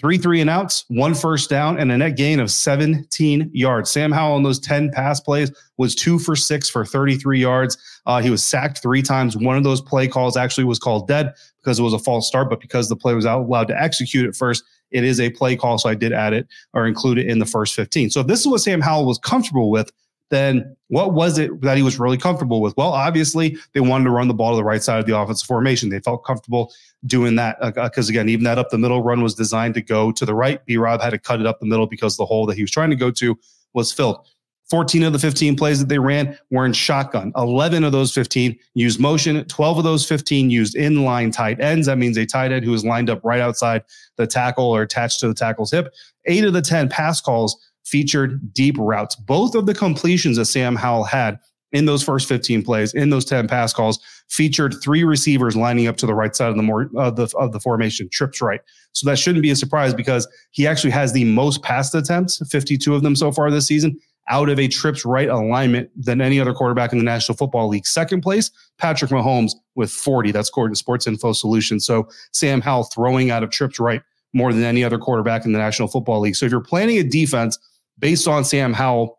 three 0.00 0.16
three 0.16 0.40
and 0.40 0.48
outs, 0.48 0.84
one 0.88 1.14
first 1.14 1.50
down, 1.50 1.78
and 1.78 1.92
a 1.92 1.98
net 1.98 2.16
gain 2.16 2.40
of 2.40 2.50
17 2.50 3.50
yards. 3.52 3.90
Sam 3.90 4.10
Howell 4.10 4.36
on 4.36 4.42
those 4.42 4.58
10 4.58 4.90
pass 4.90 5.20
plays 5.20 5.52
was 5.76 5.94
two 5.94 6.18
for 6.18 6.34
six 6.34 6.68
for 6.70 6.84
33 6.84 7.38
yards. 7.38 7.76
Uh, 8.06 8.20
he 8.20 8.30
was 8.30 8.42
sacked 8.42 8.82
three 8.82 9.02
times. 9.02 9.36
One 9.36 9.56
of 9.56 9.64
those 9.64 9.80
play 9.80 10.08
calls 10.08 10.36
actually 10.36 10.64
was 10.64 10.78
called 10.78 11.06
dead 11.06 11.34
because 11.62 11.78
it 11.78 11.82
was 11.82 11.92
a 11.92 11.98
false 11.98 12.26
start, 12.26 12.48
but 12.48 12.60
because 12.60 12.88
the 12.88 12.96
play 12.96 13.14
was 13.14 13.26
out 13.26 13.42
allowed 13.42 13.68
to 13.68 13.80
execute 13.80 14.26
it 14.26 14.34
first, 14.34 14.64
it 14.90 15.04
is 15.04 15.20
a 15.20 15.30
play 15.30 15.54
call. 15.54 15.76
So 15.78 15.88
I 15.88 15.94
did 15.94 16.12
add 16.12 16.32
it 16.32 16.48
or 16.72 16.86
include 16.86 17.18
it 17.18 17.26
in 17.26 17.38
the 17.38 17.46
first 17.46 17.74
15. 17.74 18.10
So 18.10 18.20
if 18.20 18.26
this 18.26 18.40
is 18.40 18.46
what 18.46 18.60
Sam 18.60 18.80
Howell 18.80 19.06
was 19.06 19.18
comfortable 19.18 19.70
with, 19.70 19.92
then 20.30 20.76
what 20.88 21.12
was 21.12 21.38
it 21.38 21.60
that 21.60 21.76
he 21.76 21.82
was 21.82 21.98
really 21.98 22.16
comfortable 22.16 22.60
with? 22.60 22.76
Well, 22.76 22.92
obviously, 22.92 23.56
they 23.74 23.80
wanted 23.80 24.04
to 24.04 24.10
run 24.10 24.28
the 24.28 24.34
ball 24.34 24.52
to 24.52 24.56
the 24.56 24.64
right 24.64 24.82
side 24.82 24.98
of 24.98 25.06
the 25.06 25.18
offensive 25.18 25.46
formation. 25.46 25.88
They 25.88 26.00
felt 26.00 26.24
comfortable 26.24 26.72
doing 27.06 27.36
that 27.36 27.58
because, 27.60 28.08
uh, 28.08 28.12
again, 28.12 28.28
even 28.28 28.44
that 28.44 28.58
up 28.58 28.70
the 28.70 28.78
middle 28.78 29.02
run 29.02 29.22
was 29.22 29.34
designed 29.34 29.74
to 29.74 29.82
go 29.82 30.12
to 30.12 30.24
the 30.24 30.34
right. 30.34 30.64
B 30.66 30.76
Rob 30.76 31.00
had 31.00 31.10
to 31.10 31.18
cut 31.18 31.40
it 31.40 31.46
up 31.46 31.60
the 31.60 31.66
middle 31.66 31.86
because 31.86 32.16
the 32.16 32.26
hole 32.26 32.46
that 32.46 32.56
he 32.56 32.62
was 32.62 32.70
trying 32.70 32.90
to 32.90 32.96
go 32.96 33.10
to 33.10 33.38
was 33.74 33.92
filled. 33.92 34.26
14 34.70 35.02
of 35.02 35.12
the 35.12 35.18
15 35.18 35.56
plays 35.56 35.80
that 35.80 35.88
they 35.88 35.98
ran 35.98 36.38
were 36.50 36.64
in 36.64 36.72
shotgun. 36.72 37.32
11 37.36 37.82
of 37.82 37.90
those 37.90 38.14
15 38.14 38.56
used 38.74 39.00
motion. 39.00 39.44
12 39.44 39.78
of 39.78 39.84
those 39.84 40.06
15 40.06 40.48
used 40.48 40.76
inline 40.76 41.32
tight 41.32 41.60
ends. 41.60 41.88
That 41.88 41.98
means 41.98 42.16
a 42.16 42.24
tight 42.24 42.52
end 42.52 42.64
who 42.64 42.72
is 42.72 42.84
lined 42.84 43.10
up 43.10 43.20
right 43.24 43.40
outside 43.40 43.82
the 44.16 44.28
tackle 44.28 44.66
or 44.66 44.82
attached 44.82 45.18
to 45.20 45.28
the 45.28 45.34
tackle's 45.34 45.72
hip. 45.72 45.92
Eight 46.26 46.44
of 46.44 46.52
the 46.52 46.62
10 46.62 46.88
pass 46.88 47.20
calls 47.20 47.69
featured 47.84 48.52
deep 48.52 48.76
routes. 48.78 49.16
Both 49.16 49.54
of 49.54 49.66
the 49.66 49.74
completions 49.74 50.36
that 50.36 50.46
Sam 50.46 50.76
Howell 50.76 51.04
had 51.04 51.38
in 51.72 51.86
those 51.86 52.02
first 52.02 52.28
15 52.28 52.62
plays, 52.62 52.94
in 52.94 53.10
those 53.10 53.24
10 53.24 53.46
pass 53.46 53.72
calls, 53.72 54.00
featured 54.28 54.74
three 54.82 55.04
receivers 55.04 55.56
lining 55.56 55.86
up 55.86 55.96
to 55.98 56.06
the 56.06 56.14
right 56.14 56.34
side 56.34 56.50
of 56.50 56.56
the 56.56 56.62
more 56.62 56.90
of 56.96 57.16
the 57.16 57.32
of 57.38 57.52
the 57.52 57.60
formation, 57.60 58.08
trips 58.10 58.40
right. 58.42 58.60
So 58.92 59.08
that 59.08 59.18
shouldn't 59.18 59.42
be 59.42 59.50
a 59.50 59.56
surprise 59.56 59.94
because 59.94 60.26
he 60.50 60.66
actually 60.66 60.90
has 60.90 61.12
the 61.12 61.24
most 61.24 61.62
pass 61.62 61.94
attempts, 61.94 62.40
52 62.48 62.94
of 62.94 63.02
them 63.02 63.14
so 63.14 63.30
far 63.30 63.50
this 63.50 63.66
season, 63.66 63.98
out 64.28 64.48
of 64.48 64.58
a 64.58 64.68
trips 64.68 65.04
right 65.04 65.28
alignment 65.28 65.90
than 65.96 66.20
any 66.20 66.40
other 66.40 66.52
quarterback 66.52 66.92
in 66.92 66.98
the 66.98 67.04
National 67.04 67.36
Football 67.36 67.68
League. 67.68 67.86
Second 67.86 68.22
place, 68.22 68.50
Patrick 68.78 69.10
Mahomes 69.10 69.52
with 69.74 69.90
40. 69.90 70.32
That's 70.32 70.48
according 70.48 70.74
to 70.74 70.78
Sports 70.78 71.06
Info 71.06 71.32
Solutions. 71.32 71.84
So 71.84 72.08
Sam 72.32 72.60
Howell 72.60 72.84
throwing 72.84 73.30
out 73.30 73.42
of 73.42 73.50
trips 73.50 73.78
right 73.78 74.02
more 74.32 74.52
than 74.52 74.62
any 74.62 74.84
other 74.84 74.98
quarterback 74.98 75.44
in 75.44 75.52
the 75.52 75.58
National 75.58 75.88
Football 75.88 76.20
League. 76.20 76.36
So 76.36 76.46
if 76.46 76.52
you're 76.52 76.60
planning 76.60 76.98
a 76.98 77.02
defense 77.02 77.58
based 78.00 78.26
on 78.26 78.44
Sam 78.44 78.72
Howell, 78.72 79.18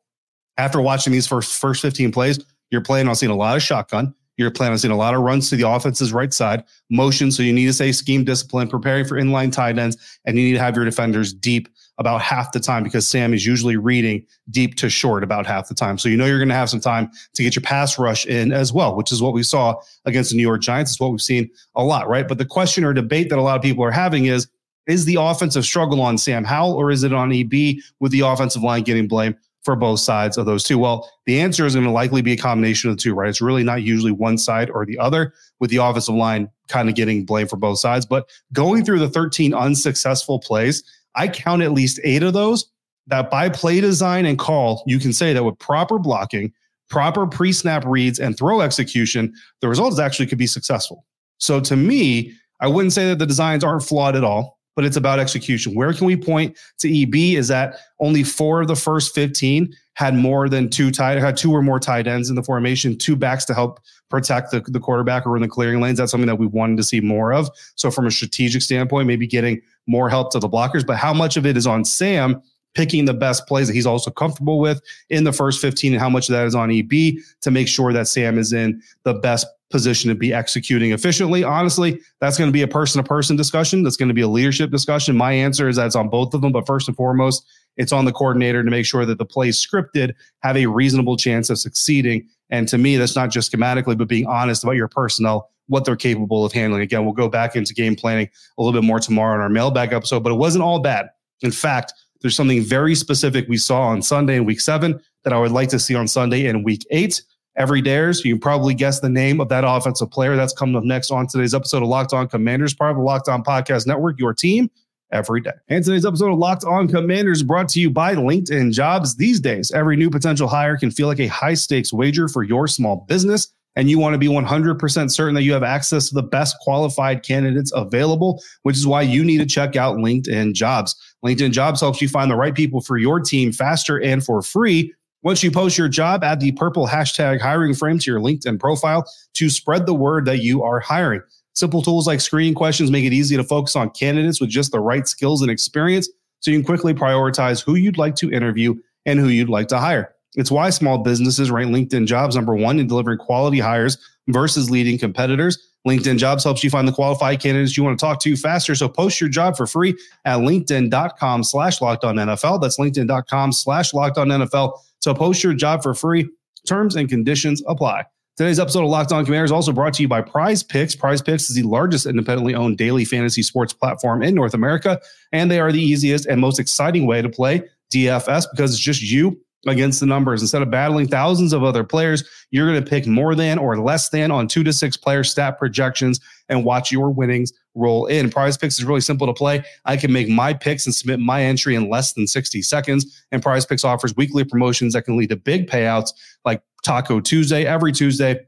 after 0.57 0.81
watching 0.81 1.13
these 1.13 1.27
first 1.27 1.59
first 1.59 1.81
15 1.81 2.11
plays, 2.11 2.39
you're 2.71 2.81
planning 2.81 3.07
on 3.07 3.15
seeing 3.15 3.31
a 3.31 3.35
lot 3.35 3.55
of 3.55 3.63
shotgun. 3.63 4.13
You're 4.37 4.49
planning 4.49 4.73
on 4.73 4.79
seeing 4.79 4.91
a 4.91 4.97
lot 4.97 5.13
of 5.13 5.21
runs 5.21 5.49
to 5.49 5.55
the 5.55 5.67
offense's 5.67 6.13
right 6.13 6.33
side, 6.33 6.63
motion. 6.89 7.31
So 7.31 7.43
you 7.43 7.53
need 7.53 7.67
to 7.67 7.73
say 7.73 7.91
scheme 7.91 8.23
discipline, 8.23 8.69
preparing 8.69 9.05
for 9.05 9.15
inline 9.15 9.51
tight 9.51 9.77
ends, 9.77 10.19
and 10.25 10.37
you 10.37 10.45
need 10.45 10.53
to 10.53 10.59
have 10.59 10.75
your 10.75 10.85
defenders 10.85 11.33
deep 11.33 11.67
about 11.97 12.21
half 12.21 12.51
the 12.51 12.59
time 12.59 12.83
because 12.83 13.05
Sam 13.05 13.33
is 13.33 13.45
usually 13.45 13.77
reading 13.77 14.25
deep 14.49 14.75
to 14.77 14.89
short 14.89 15.23
about 15.23 15.45
half 15.45 15.67
the 15.67 15.75
time. 15.75 15.97
So 15.99 16.09
you 16.09 16.17
know 16.17 16.25
you're 16.25 16.39
going 16.39 16.49
to 16.49 16.55
have 16.55 16.69
some 16.69 16.79
time 16.79 17.11
to 17.35 17.43
get 17.43 17.55
your 17.55 17.61
pass 17.61 17.99
rush 17.99 18.25
in 18.25 18.51
as 18.51 18.73
well, 18.73 18.95
which 18.95 19.11
is 19.11 19.21
what 19.21 19.33
we 19.33 19.43
saw 19.43 19.75
against 20.05 20.31
the 20.31 20.37
New 20.37 20.41
York 20.41 20.61
Giants. 20.61 20.91
It's 20.91 20.99
what 20.99 21.11
we've 21.11 21.21
seen 21.21 21.49
a 21.75 21.83
lot, 21.83 22.09
right? 22.09 22.27
But 22.27 22.39
the 22.39 22.45
question 22.45 22.83
or 22.83 22.93
debate 22.93 23.29
that 23.29 23.37
a 23.37 23.41
lot 23.41 23.57
of 23.57 23.61
people 23.61 23.83
are 23.83 23.91
having 23.91 24.25
is 24.25 24.47
is 24.87 25.05
the 25.05 25.17
offensive 25.19 25.65
struggle 25.65 26.01
on 26.01 26.17
Sam 26.17 26.43
Howell 26.43 26.73
or 26.73 26.91
is 26.91 27.03
it 27.03 27.13
on 27.13 27.31
EB 27.31 27.77
with 27.99 28.11
the 28.11 28.21
offensive 28.21 28.63
line 28.63 28.83
getting 28.83 29.07
blamed 29.07 29.35
for 29.63 29.75
both 29.75 29.99
sides 29.99 30.37
of 30.37 30.45
those 30.45 30.63
two? 30.63 30.79
Well, 30.79 31.09
the 31.25 31.39
answer 31.39 31.65
is 31.65 31.75
going 31.75 31.85
to 31.85 31.91
likely 31.91 32.21
be 32.21 32.33
a 32.33 32.37
combination 32.37 32.89
of 32.89 32.97
the 32.97 33.01
two, 33.01 33.13
right? 33.13 33.29
It's 33.29 33.41
really 33.41 33.63
not 33.63 33.83
usually 33.83 34.11
one 34.11 34.37
side 34.37 34.69
or 34.69 34.85
the 34.85 34.97
other, 34.97 35.33
with 35.59 35.69
the 35.69 35.77
offensive 35.77 36.15
line 36.15 36.49
kind 36.67 36.89
of 36.89 36.95
getting 36.95 37.25
blamed 37.25 37.49
for 37.49 37.57
both 37.57 37.79
sides. 37.79 38.05
But 38.05 38.29
going 38.53 38.83
through 38.83 38.99
the 38.99 39.09
13 39.09 39.53
unsuccessful 39.53 40.39
plays, 40.39 40.83
I 41.15 41.27
count 41.27 41.61
at 41.61 41.73
least 41.73 41.99
eight 42.03 42.23
of 42.23 42.33
those 42.33 42.65
that 43.07 43.29
by 43.29 43.49
play 43.49 43.81
design 43.81 44.25
and 44.25 44.37
call, 44.37 44.83
you 44.87 44.99
can 44.99 45.13
say 45.13 45.33
that 45.33 45.43
with 45.43 45.59
proper 45.59 45.99
blocking, 45.99 46.53
proper 46.89 47.27
pre 47.27 47.51
snap 47.51 47.83
reads, 47.85 48.19
and 48.19 48.37
throw 48.37 48.61
execution, 48.61 49.33
the 49.59 49.67
results 49.67 49.99
actually 49.99 50.27
could 50.27 50.37
be 50.37 50.47
successful. 50.47 51.05
So 51.37 51.59
to 51.61 51.75
me, 51.75 52.33
I 52.59 52.67
wouldn't 52.67 52.93
say 52.93 53.07
that 53.07 53.19
the 53.19 53.25
designs 53.25 53.63
aren't 53.63 53.83
flawed 53.83 54.15
at 54.15 54.23
all, 54.23 54.59
but 54.75 54.85
it's 54.85 54.97
about 54.97 55.19
execution. 55.19 55.75
Where 55.75 55.93
can 55.93 56.07
we 56.07 56.15
point 56.15 56.57
to 56.79 57.01
EB 57.01 57.37
is 57.37 57.47
that 57.49 57.75
only 57.99 58.23
four 58.23 58.61
of 58.61 58.67
the 58.67 58.75
first 58.75 59.13
15 59.13 59.73
had 59.93 60.15
more 60.15 60.47
than 60.47 60.69
two 60.69 60.91
tight, 60.91 61.17
had 61.17 61.37
two 61.37 61.51
or 61.51 61.61
more 61.61 61.79
tight 61.79 62.07
ends 62.07 62.29
in 62.29 62.35
the 62.35 62.43
formation, 62.43 62.97
two 62.97 63.15
backs 63.15 63.45
to 63.45 63.53
help 63.53 63.79
protect 64.09 64.51
the, 64.51 64.61
the 64.61 64.79
quarterback 64.79 65.25
or 65.25 65.35
in 65.35 65.41
the 65.41 65.47
clearing 65.47 65.81
lanes. 65.81 65.97
That's 65.97 66.11
something 66.11 66.27
that 66.27 66.37
we 66.37 66.47
wanted 66.47 66.77
to 66.77 66.83
see 66.83 67.01
more 67.01 67.33
of. 67.33 67.49
So 67.75 67.91
from 67.91 68.07
a 68.07 68.11
strategic 68.11 68.61
standpoint, 68.61 69.07
maybe 69.07 69.27
getting 69.27 69.61
more 69.87 70.09
help 70.09 70.31
to 70.31 70.39
the 70.39 70.49
blockers, 70.49 70.85
but 70.85 70.97
how 70.97 71.13
much 71.13 71.37
of 71.37 71.45
it 71.45 71.57
is 71.57 71.67
on 71.67 71.83
Sam 71.85 72.41
picking 72.73 73.03
the 73.05 73.13
best 73.13 73.47
plays 73.47 73.67
that 73.67 73.73
he's 73.73 73.85
also 73.85 74.09
comfortable 74.09 74.59
with 74.59 74.81
in 75.09 75.25
the 75.25 75.33
first 75.33 75.59
15 75.61 75.93
and 75.93 76.01
how 76.01 76.09
much 76.09 76.29
of 76.29 76.33
that 76.33 76.45
is 76.45 76.55
on 76.55 76.71
EB 76.71 77.15
to 77.41 77.51
make 77.51 77.67
sure 77.67 77.91
that 77.91 78.07
Sam 78.07 78.37
is 78.37 78.53
in 78.53 78.81
the 79.03 79.13
best 79.15 79.45
position 79.71 80.09
to 80.09 80.15
be 80.15 80.33
executing 80.33 80.91
efficiently. 80.91 81.43
Honestly, 81.43 81.99
that's 82.19 82.37
going 82.37 82.49
to 82.49 82.53
be 82.53 82.61
a 82.61 82.67
person 82.67 83.01
to 83.01 83.07
person 83.07 83.35
discussion. 83.35 83.83
That's 83.83 83.97
going 83.97 84.09
to 84.09 84.13
be 84.13 84.21
a 84.21 84.27
leadership 84.27 84.69
discussion. 84.69 85.15
My 85.15 85.31
answer 85.31 85.69
is 85.69 85.77
that's 85.77 85.95
on 85.95 86.09
both 86.09 86.33
of 86.33 86.41
them, 86.41 86.51
but 86.51 86.67
first 86.67 86.87
and 86.87 86.97
foremost, 86.97 87.45
it's 87.77 87.91
on 87.91 88.05
the 88.05 88.11
coordinator 88.11 88.63
to 88.63 88.69
make 88.69 88.85
sure 88.85 89.05
that 89.05 89.17
the 89.17 89.25
plays 89.25 89.65
scripted 89.65 90.13
have 90.41 90.57
a 90.57 90.65
reasonable 90.65 91.17
chance 91.17 91.49
of 91.49 91.57
succeeding. 91.57 92.27
And 92.49 92.67
to 92.67 92.77
me, 92.77 92.97
that's 92.97 93.15
not 93.15 93.31
just 93.31 93.51
schematically, 93.51 93.97
but 93.97 94.07
being 94.07 94.27
honest 94.27 94.63
about 94.63 94.75
your 94.75 94.89
personnel, 94.89 95.49
what 95.67 95.85
they're 95.85 95.95
capable 95.95 96.43
of 96.43 96.51
handling. 96.51 96.81
Again, 96.81 97.05
we'll 97.05 97.13
go 97.13 97.29
back 97.29 97.55
into 97.55 97.73
game 97.73 97.95
planning 97.95 98.29
a 98.57 98.61
little 98.61 98.79
bit 98.79 98.85
more 98.85 98.99
tomorrow 98.99 99.35
in 99.35 99.41
our 99.41 99.49
mailbag 99.49 99.93
episode, 99.93 100.21
but 100.21 100.31
it 100.31 100.35
wasn't 100.35 100.63
all 100.63 100.79
bad. 100.79 101.07
In 101.41 101.51
fact, 101.51 101.93
there's 102.21 102.35
something 102.35 102.61
very 102.61 102.93
specific 102.93 103.47
we 103.47 103.57
saw 103.57 103.81
on 103.83 104.01
Sunday 104.01 104.35
in 104.35 104.45
week 104.45 104.59
seven 104.59 105.01
that 105.23 105.33
I 105.33 105.39
would 105.39 105.51
like 105.51 105.69
to 105.69 105.79
see 105.79 105.95
on 105.95 106.07
Sunday 106.07 106.45
in 106.47 106.63
week 106.63 106.85
eight 106.91 107.21
every 107.61 107.79
dares. 107.79 108.25
You 108.25 108.33
can 108.33 108.41
probably 108.41 108.73
guess 108.73 109.01
the 109.01 109.09
name 109.09 109.39
of 109.39 109.47
that 109.49 109.63
offensive 109.63 110.09
player. 110.09 110.35
That's 110.35 110.51
coming 110.51 110.75
up 110.75 110.83
next 110.83 111.11
on 111.11 111.27
today's 111.27 111.53
episode 111.53 111.83
of 111.83 111.89
Locked 111.89 112.11
On 112.11 112.27
Commanders, 112.27 112.73
part 112.73 112.89
of 112.89 112.97
the 112.97 113.03
Locked 113.03 113.29
On 113.29 113.43
Podcast 113.43 113.85
Network, 113.85 114.19
your 114.19 114.33
team 114.33 114.67
every 115.11 115.41
day. 115.41 115.51
And 115.67 115.85
today's 115.85 116.03
episode 116.03 116.31
of 116.31 116.39
Locked 116.39 116.63
On 116.63 116.87
Commanders 116.87 117.43
brought 117.43 117.69
to 117.69 117.79
you 117.79 117.91
by 117.91 118.15
LinkedIn 118.15 118.73
Jobs. 118.73 119.15
These 119.15 119.39
days, 119.39 119.71
every 119.71 119.95
new 119.95 120.09
potential 120.09 120.47
hire 120.47 120.75
can 120.75 120.89
feel 120.89 121.07
like 121.07 121.19
a 121.19 121.27
high 121.27 121.53
stakes 121.53 121.93
wager 121.93 122.27
for 122.27 122.41
your 122.41 122.67
small 122.67 123.05
business. 123.07 123.53
And 123.75 123.91
you 123.91 123.99
want 123.99 124.15
to 124.15 124.17
be 124.17 124.27
100% 124.27 125.11
certain 125.11 125.35
that 125.35 125.43
you 125.43 125.53
have 125.53 125.63
access 125.63 126.09
to 126.09 126.15
the 126.15 126.23
best 126.23 126.57
qualified 126.61 127.23
candidates 127.23 127.71
available, 127.75 128.41
which 128.63 128.75
is 128.75 128.87
why 128.87 129.03
you 129.03 129.23
need 129.23 129.37
to 129.37 129.45
check 129.45 129.75
out 129.75 129.97
LinkedIn 129.97 130.53
Jobs. 130.53 130.95
LinkedIn 131.23 131.51
Jobs 131.51 131.79
helps 131.79 132.01
you 132.01 132.09
find 132.09 132.31
the 132.31 132.35
right 132.35 132.55
people 132.55 132.81
for 132.81 132.97
your 132.97 133.19
team 133.19 133.51
faster 133.51 134.01
and 134.01 134.25
for 134.25 134.41
free 134.41 134.91
once 135.23 135.43
you 135.43 135.51
post 135.51 135.77
your 135.77 135.87
job, 135.87 136.23
add 136.23 136.39
the 136.39 136.51
purple 136.53 136.87
hashtag 136.87 137.39
hiring 137.39 137.73
frame 137.73 137.99
to 137.99 138.11
your 138.11 138.19
LinkedIn 138.19 138.59
profile 138.59 139.05
to 139.33 139.49
spread 139.49 139.85
the 139.85 139.93
word 139.93 140.25
that 140.25 140.39
you 140.39 140.63
are 140.63 140.79
hiring. 140.79 141.21
Simple 141.53 141.81
tools 141.81 142.07
like 142.07 142.21
screening 142.21 142.53
questions 142.53 142.89
make 142.89 143.05
it 143.05 143.13
easy 143.13 143.35
to 143.35 143.43
focus 143.43 143.75
on 143.75 143.89
candidates 143.91 144.39
with 144.39 144.49
just 144.49 144.71
the 144.71 144.79
right 144.79 145.07
skills 145.07 145.41
and 145.41 145.51
experience 145.51 146.09
so 146.39 146.49
you 146.49 146.57
can 146.57 146.65
quickly 146.65 146.93
prioritize 146.93 147.63
who 147.63 147.75
you'd 147.75 147.97
like 147.97 148.15
to 148.15 148.31
interview 148.31 148.73
and 149.05 149.19
who 149.19 149.27
you'd 149.27 149.49
like 149.49 149.67
to 149.67 149.77
hire. 149.77 150.15
It's 150.35 150.49
why 150.49 150.69
small 150.69 150.97
businesses 150.97 151.51
rank 151.51 151.71
LinkedIn 151.71 152.07
jobs 152.07 152.35
number 152.35 152.55
one 152.55 152.79
in 152.79 152.87
delivering 152.87 153.17
quality 153.17 153.59
hires 153.59 153.97
versus 154.29 154.71
leading 154.71 154.97
competitors. 154.97 155.67
LinkedIn 155.87 156.17
jobs 156.17 156.43
helps 156.43 156.63
you 156.63 156.69
find 156.69 156.87
the 156.87 156.91
qualified 156.91 157.39
candidates 157.39 157.75
you 157.75 157.83
want 157.83 157.99
to 157.99 158.05
talk 158.05 158.21
to 158.21 158.35
faster. 158.35 158.75
So 158.75 158.87
post 158.87 159.19
your 159.19 159.29
job 159.29 159.57
for 159.57 159.67
free 159.67 159.97
at 160.25 160.39
LinkedIn.com 160.39 161.43
slash 161.43 161.81
locked 161.81 162.05
on 162.05 162.15
NFL. 162.15 162.61
That's 162.61 162.79
LinkedIn.com 162.79 163.51
slash 163.51 163.93
locked 163.93 164.17
on 164.17 164.27
NFL 164.29 164.79
so 165.01 165.13
post 165.13 165.43
your 165.43 165.53
job 165.53 165.83
for 165.83 165.93
free. 165.93 166.29
Terms 166.67 166.95
and 166.95 167.09
conditions 167.09 167.63
apply. 167.67 168.05
Today's 168.37 168.59
episode 168.59 168.83
of 168.83 168.89
Locked 168.89 169.11
On 169.11 169.25
Commanders 169.25 169.49
is 169.49 169.51
also 169.51 169.71
brought 169.71 169.93
to 169.95 170.01
you 170.01 170.07
by 170.07 170.21
Prize 170.21 170.63
Picks. 170.63 170.95
Prize 170.95 171.21
Picks 171.21 171.49
is 171.49 171.55
the 171.55 171.63
largest 171.63 172.05
independently 172.05 172.55
owned 172.55 172.77
daily 172.77 173.03
fantasy 173.03 173.43
sports 173.43 173.73
platform 173.73 174.23
in 174.23 174.33
North 174.33 174.53
America, 174.53 174.99
and 175.31 175.51
they 175.51 175.59
are 175.59 175.71
the 175.71 175.81
easiest 175.81 176.25
and 176.27 176.39
most 176.39 176.59
exciting 176.59 177.05
way 177.05 177.21
to 177.21 177.29
play 177.29 177.61
DFS 177.93 178.45
because 178.51 178.71
it's 178.71 178.79
just 178.79 179.01
you 179.01 179.39
against 179.67 179.99
the 179.99 180.05
numbers. 180.05 180.41
Instead 180.41 180.61
of 180.61 180.71
battling 180.71 181.07
thousands 181.07 181.53
of 181.53 181.63
other 181.63 181.83
players, 181.83 182.23
you're 182.49 182.67
going 182.67 182.83
to 182.83 182.89
pick 182.89 183.05
more 183.05 183.35
than 183.35 183.57
or 183.57 183.79
less 183.79 184.09
than 184.09 184.31
on 184.31 184.47
two 184.47 184.63
to 184.63 184.73
six 184.73 184.97
player 184.97 185.23
stat 185.23 185.57
projections 185.59 186.19
and 186.49 186.65
watch 186.65 186.91
your 186.91 187.09
winnings 187.09 187.53
roll 187.75 188.05
in. 188.07 188.29
Prize 188.29 188.57
Picks 188.57 188.79
is 188.79 188.83
really 188.83 189.01
simple 189.01 189.27
to 189.27 189.33
play. 189.33 189.63
I 189.85 189.97
can 189.97 190.11
make 190.11 190.27
my 190.27 190.53
picks 190.53 190.85
and 190.85 190.93
submit 190.93 191.19
my 191.19 191.43
entry 191.43 191.75
in 191.75 191.89
less 191.89 192.13
than 192.13 192.27
60 192.27 192.61
seconds. 192.61 193.23
And 193.31 193.41
Prize 193.41 193.65
Picks 193.65 193.83
offers 193.83 194.15
weekly 194.15 194.43
promotions 194.43 194.93
that 194.93 195.03
can 195.03 195.17
lead 195.17 195.29
to 195.29 195.35
big 195.35 195.69
payouts 195.69 196.11
like 196.43 196.61
Taco 196.83 197.19
Tuesday 197.19 197.65
every 197.65 197.91
Tuesday 197.91 198.39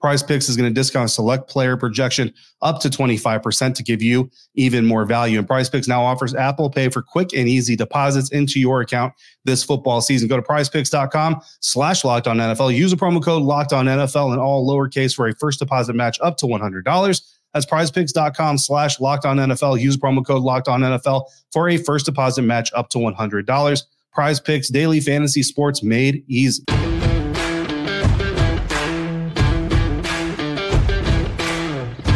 Prize 0.00 0.22
Picks 0.22 0.48
is 0.48 0.56
going 0.56 0.68
to 0.68 0.74
discount 0.74 1.10
select 1.10 1.48
player 1.48 1.76
projection 1.76 2.32
up 2.62 2.80
to 2.80 2.88
25% 2.88 3.74
to 3.74 3.82
give 3.82 4.02
you 4.02 4.30
even 4.54 4.84
more 4.84 5.04
value. 5.04 5.38
And 5.38 5.46
Prize 5.46 5.68
Picks 5.68 5.88
now 5.88 6.02
offers 6.02 6.34
Apple 6.34 6.70
Pay 6.70 6.88
for 6.88 7.02
quick 7.02 7.32
and 7.34 7.48
easy 7.48 7.76
deposits 7.76 8.30
into 8.30 8.60
your 8.60 8.80
account 8.80 9.14
this 9.44 9.64
football 9.64 10.00
season. 10.00 10.28
Go 10.28 10.36
to 10.36 10.42
prizepicks.com 10.42 11.40
slash 11.60 12.04
locked 12.04 12.26
on 12.26 12.38
NFL. 12.38 12.74
Use 12.74 12.92
a 12.92 12.96
promo 12.96 13.22
code 13.22 13.42
locked 13.42 13.72
on 13.72 13.86
NFL 13.86 14.32
in 14.32 14.38
all 14.38 14.68
lowercase 14.68 15.14
for 15.14 15.28
a 15.28 15.34
first 15.34 15.58
deposit 15.58 15.94
match 15.94 16.18
up 16.22 16.36
to 16.38 16.46
$100. 16.46 17.22
That's 17.54 17.66
prizepicks.com 17.66 18.58
slash 18.58 19.00
locked 19.00 19.24
on 19.24 19.38
NFL. 19.38 19.80
Use 19.80 19.96
promo 19.96 20.24
code 20.24 20.42
locked 20.42 20.68
on 20.68 20.82
NFL 20.82 21.24
for 21.52 21.68
a 21.68 21.78
first 21.78 22.04
deposit 22.06 22.42
match 22.42 22.70
up 22.74 22.90
to 22.90 22.98
$100. 22.98 23.82
Prize 24.12 24.40
Picks, 24.40 24.68
daily 24.68 25.00
fantasy 25.00 25.42
sports 25.42 25.82
made 25.82 26.24
easy. 26.26 26.64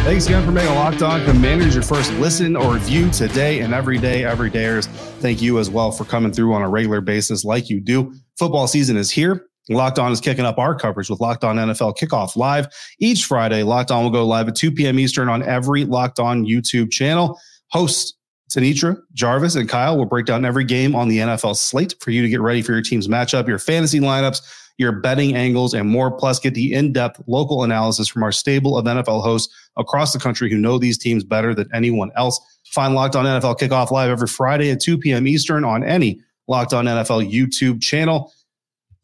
Thanks 0.03 0.25
again 0.25 0.43
for 0.43 0.51
making 0.51 0.73
Locked 0.73 1.03
On 1.03 1.23
Commanders 1.25 1.75
your 1.75 1.83
first 1.83 2.11
listen 2.13 2.55
or 2.55 2.77
view 2.79 3.11
today 3.11 3.59
and 3.59 3.71
every 3.71 3.99
day, 3.99 4.25
every 4.25 4.49
dayers. 4.49 4.87
Thank 5.19 5.43
you 5.43 5.59
as 5.59 5.69
well 5.69 5.91
for 5.91 6.05
coming 6.05 6.33
through 6.33 6.53
on 6.53 6.63
a 6.63 6.69
regular 6.69 7.01
basis 7.01 7.45
like 7.45 7.69
you 7.69 7.79
do. 7.79 8.11
Football 8.39 8.67
season 8.67 8.97
is 8.97 9.11
here. 9.11 9.45
Locked 9.69 9.99
On 9.99 10.11
is 10.11 10.19
kicking 10.19 10.43
up 10.43 10.57
our 10.57 10.73
coverage 10.73 11.09
with 11.09 11.21
Locked 11.21 11.43
On 11.43 11.55
NFL 11.55 11.97
Kickoff 11.97 12.35
Live. 12.35 12.67
Each 12.99 13.25
Friday, 13.25 13.61
Locked 13.61 13.91
On 13.91 14.03
will 14.03 14.09
go 14.09 14.25
live 14.25 14.47
at 14.47 14.55
2 14.55 14.71
p.m. 14.71 14.97
Eastern 14.97 15.29
on 15.29 15.43
every 15.43 15.85
Locked 15.85 16.19
On 16.19 16.43
YouTube 16.45 16.91
channel. 16.91 17.39
Hosts 17.69 18.15
Tanitra, 18.51 19.01
Jarvis, 19.13 19.55
and 19.55 19.69
Kyle 19.69 19.97
will 19.97 20.05
break 20.05 20.25
down 20.25 20.43
every 20.43 20.65
game 20.65 20.93
on 20.93 21.07
the 21.07 21.19
NFL 21.19 21.55
slate 21.55 21.95
for 22.01 22.11
you 22.11 22.21
to 22.21 22.27
get 22.29 22.41
ready 22.41 22.61
for 22.61 22.73
your 22.73 22.81
team's 22.81 23.07
matchup, 23.07 23.47
your 23.47 23.59
fantasy 23.59 23.99
lineups, 23.99 24.41
your 24.77 24.91
betting 24.91 25.35
angles, 25.35 25.73
and 25.73 25.87
more. 25.87 26.11
Plus, 26.11 26.37
get 26.37 26.53
the 26.53 26.73
in 26.73 26.91
depth 26.91 27.21
local 27.27 27.63
analysis 27.63 28.09
from 28.09 28.23
our 28.23 28.31
stable 28.31 28.77
of 28.77 28.85
NFL 28.85 29.23
hosts 29.23 29.53
across 29.77 30.11
the 30.11 30.19
country 30.19 30.49
who 30.49 30.57
know 30.57 30.77
these 30.77 30.97
teams 30.97 31.23
better 31.23 31.55
than 31.55 31.69
anyone 31.73 32.11
else. 32.15 32.39
Find 32.71 32.93
Locked 32.93 33.15
On 33.15 33.25
NFL 33.25 33.57
Kickoff 33.57 33.89
Live 33.89 34.09
every 34.09 34.27
Friday 34.27 34.69
at 34.71 34.81
2 34.81 34.97
p.m. 34.97 35.27
Eastern 35.27 35.63
on 35.63 35.83
any 35.83 36.21
Locked 36.47 36.73
On 36.73 36.85
NFL 36.85 37.31
YouTube 37.31 37.81
channel. 37.81 38.33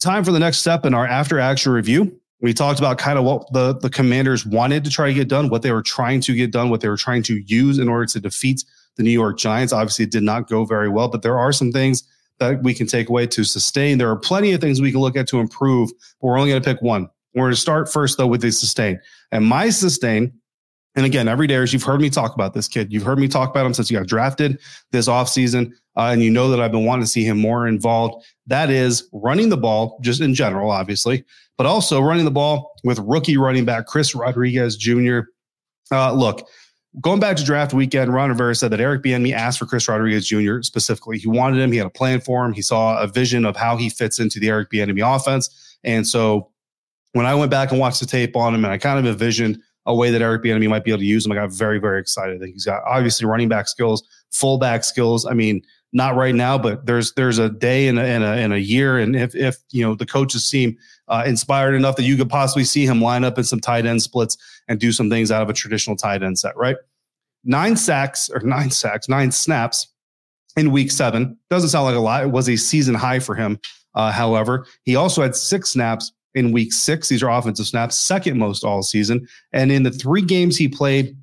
Time 0.01 0.23
for 0.23 0.31
the 0.31 0.39
next 0.39 0.57
step 0.57 0.85
in 0.85 0.93
our 0.93 1.07
after 1.07 1.39
action 1.39 1.71
review. 1.71 2.19
We 2.41 2.53
talked 2.53 2.79
about 2.79 2.97
kind 2.97 3.17
of 3.17 3.25
what 3.25 3.51
the, 3.51 3.73
the 3.73 3.89
commanders 3.89 4.45
wanted 4.45 4.83
to 4.83 4.91
try 4.91 5.07
to 5.07 5.13
get 5.13 5.27
done, 5.27 5.49
what 5.49 5.63
they 5.63 5.71
were 5.71 5.81
trying 5.81 6.21
to 6.21 6.35
get 6.35 6.51
done, 6.51 6.69
what 6.69 6.81
they 6.81 6.89
were 6.89 6.97
trying 6.97 7.23
to 7.23 7.37
use 7.45 7.79
in 7.79 7.89
order 7.89 8.05
to 8.05 8.19
defeat 8.19 8.63
the 8.97 9.03
New 9.03 9.11
York 9.11 9.37
Giants. 9.37 9.71
Obviously, 9.71 10.05
it 10.05 10.11
did 10.11 10.23
not 10.23 10.49
go 10.49 10.65
very 10.65 10.89
well, 10.89 11.07
but 11.07 11.21
there 11.21 11.37
are 11.39 11.53
some 11.53 11.71
things 11.71 12.03
that 12.39 12.61
we 12.63 12.73
can 12.73 12.87
take 12.87 13.09
away 13.09 13.25
to 13.27 13.43
sustain. 13.43 13.97
There 13.97 14.09
are 14.09 14.17
plenty 14.17 14.51
of 14.53 14.61
things 14.61 14.81
we 14.81 14.91
can 14.91 15.01
look 15.01 15.15
at 15.15 15.27
to 15.29 15.39
improve, 15.39 15.89
but 16.21 16.27
we're 16.27 16.37
only 16.37 16.51
going 16.51 16.61
to 16.61 16.73
pick 16.73 16.81
one. 16.81 17.09
We're 17.33 17.43
going 17.43 17.53
to 17.53 17.59
start 17.59 17.91
first, 17.91 18.17
though, 18.17 18.27
with 18.27 18.41
the 18.41 18.51
sustain. 18.51 18.99
And 19.31 19.45
my 19.45 19.69
sustain, 19.69 20.33
and 20.95 21.05
again, 21.05 21.27
every 21.27 21.45
day, 21.45 21.55
as 21.55 21.73
you've 21.73 21.83
heard 21.83 22.01
me 22.01 22.09
talk 22.09 22.33
about 22.33 22.53
this 22.53 22.67
kid, 22.67 22.91
you've 22.91 23.03
heard 23.03 23.19
me 23.19 23.27
talk 23.27 23.49
about 23.51 23.65
him 23.65 23.73
since 23.73 23.89
he 23.89 23.95
got 23.95 24.07
drafted 24.07 24.59
this 24.91 25.07
offseason. 25.07 25.71
Uh, 25.95 26.09
and 26.11 26.21
you 26.21 26.29
know 26.29 26.49
that 26.49 26.59
I've 26.59 26.71
been 26.71 26.85
wanting 26.85 27.03
to 27.03 27.09
see 27.09 27.23
him 27.23 27.39
more 27.39 27.67
involved. 27.67 28.23
That 28.45 28.69
is 28.69 29.07
running 29.11 29.49
the 29.49 29.57
ball, 29.57 29.99
just 30.01 30.21
in 30.21 30.33
general, 30.33 30.69
obviously, 30.69 31.25
but 31.57 31.65
also 31.65 32.01
running 32.01 32.25
the 32.25 32.31
ball 32.31 32.71
with 32.83 32.99
rookie 32.99 33.37
running 33.37 33.65
back 33.65 33.87
Chris 33.87 34.13
Rodriguez 34.13 34.77
Jr. 34.77 35.21
Uh, 35.91 36.13
look, 36.13 36.47
going 37.01 37.19
back 37.19 37.37
to 37.37 37.43
draft 37.43 37.73
weekend, 37.73 38.13
Ron 38.13 38.29
Rivera 38.29 38.55
said 38.55 38.71
that 38.71 38.79
Eric 38.79 39.03
Bieniemy 39.03 39.33
asked 39.33 39.59
for 39.59 39.65
Chris 39.65 39.87
Rodriguez 39.87 40.27
Jr. 40.27 40.61
specifically. 40.61 41.17
He 41.17 41.27
wanted 41.27 41.61
him. 41.61 41.71
He 41.71 41.77
had 41.77 41.87
a 41.87 41.91
plan 41.91 42.21
for 42.21 42.45
him. 42.45 42.53
He 42.53 42.61
saw 42.61 42.99
a 42.99 43.07
vision 43.07 43.45
of 43.45 43.55
how 43.55 43.77
he 43.77 43.89
fits 43.89 44.19
into 44.19 44.39
the 44.39 44.49
Eric 44.49 44.69
Bieniemy 44.71 45.15
offense. 45.15 45.77
And 45.83 46.07
so 46.07 46.49
when 47.13 47.25
I 47.25 47.35
went 47.35 47.51
back 47.51 47.71
and 47.71 47.79
watched 47.79 47.99
the 47.99 48.05
tape 48.05 48.35
on 48.35 48.53
him, 48.53 48.63
and 48.63 48.73
I 48.73 48.77
kind 48.77 48.99
of 48.99 49.05
envisioned 49.05 49.59
a 49.85 49.95
way 49.95 50.11
that 50.11 50.21
Eric 50.21 50.43
Bieniemy 50.43 50.69
might 50.69 50.83
be 50.83 50.91
able 50.91 50.99
to 50.99 51.05
use 51.05 51.25
him, 51.25 51.31
I 51.31 51.35
got 51.35 51.51
very, 51.51 51.79
very 51.79 51.99
excited. 51.99 52.39
Think 52.39 52.53
he's 52.53 52.65
got 52.65 52.83
obviously 52.85 53.27
running 53.27 53.49
back 53.49 53.67
skills, 53.67 54.03
fullback 54.31 54.83
skills. 54.83 55.25
I 55.25 55.33
mean, 55.33 55.61
not 55.93 56.15
right 56.15 56.35
now, 56.35 56.57
but 56.57 56.85
there's 56.85 57.13
there's 57.13 57.37
a 57.37 57.49
day 57.49 57.87
and 57.87 57.97
a, 57.97 58.03
and 58.03 58.23
a, 58.23 58.27
and 58.27 58.53
a 58.53 58.59
year, 58.59 58.97
and 58.97 59.15
if 59.15 59.33
if 59.35 59.55
you 59.71 59.81
know 59.81 59.95
the 59.95 60.05
coaches 60.05 60.45
seem 60.45 60.77
uh, 61.07 61.23
inspired 61.25 61.75
enough 61.75 61.95
that 61.95 62.03
you 62.03 62.17
could 62.17 62.29
possibly 62.29 62.65
see 62.65 62.85
him 62.85 63.01
line 63.01 63.23
up 63.23 63.37
in 63.37 63.43
some 63.45 63.61
tight 63.61 63.85
end 63.85 64.01
splits 64.01 64.37
and 64.67 64.79
do 64.79 64.91
some 64.91 65.09
things 65.09 65.31
out 65.31 65.41
of 65.41 65.49
a 65.49 65.53
traditional 65.53 65.95
tight 65.95 66.21
end 66.21 66.37
set, 66.37 66.55
right? 66.57 66.75
Nine 67.47 67.75
sacks 67.75 68.29
or 68.29 68.41
nine 68.41 68.69
sacks, 68.69 69.09
nine 69.09 69.31
snaps 69.31 69.87
in 70.57 70.71
week 70.71 70.91
seven. 70.91 71.37
Doesn't 71.49 71.69
sound 71.69 71.85
like 71.85 71.95
a 71.95 71.99
lot. 71.99 72.23
It 72.23 72.31
was 72.31 72.49
a 72.49 72.57
season 72.57 72.93
high 72.93 73.19
for 73.19 73.35
him. 73.35 73.59
Uh, 73.95 74.11
however, 74.11 74.67
he 74.83 74.95
also 74.95 75.21
had 75.23 75.35
six 75.35 75.71
snaps 75.71 76.11
in 76.35 76.51
week 76.51 76.71
six. 76.73 77.09
These 77.09 77.23
are 77.23 77.29
offensive 77.31 77.65
snaps, 77.65 77.97
second 77.97 78.37
most 78.37 78.63
all 78.63 78.83
season. 78.83 79.27
And 79.53 79.71
in 79.71 79.83
the 79.83 79.91
three 79.91 80.21
games 80.21 80.57
he 80.57 80.67
played 80.67 81.15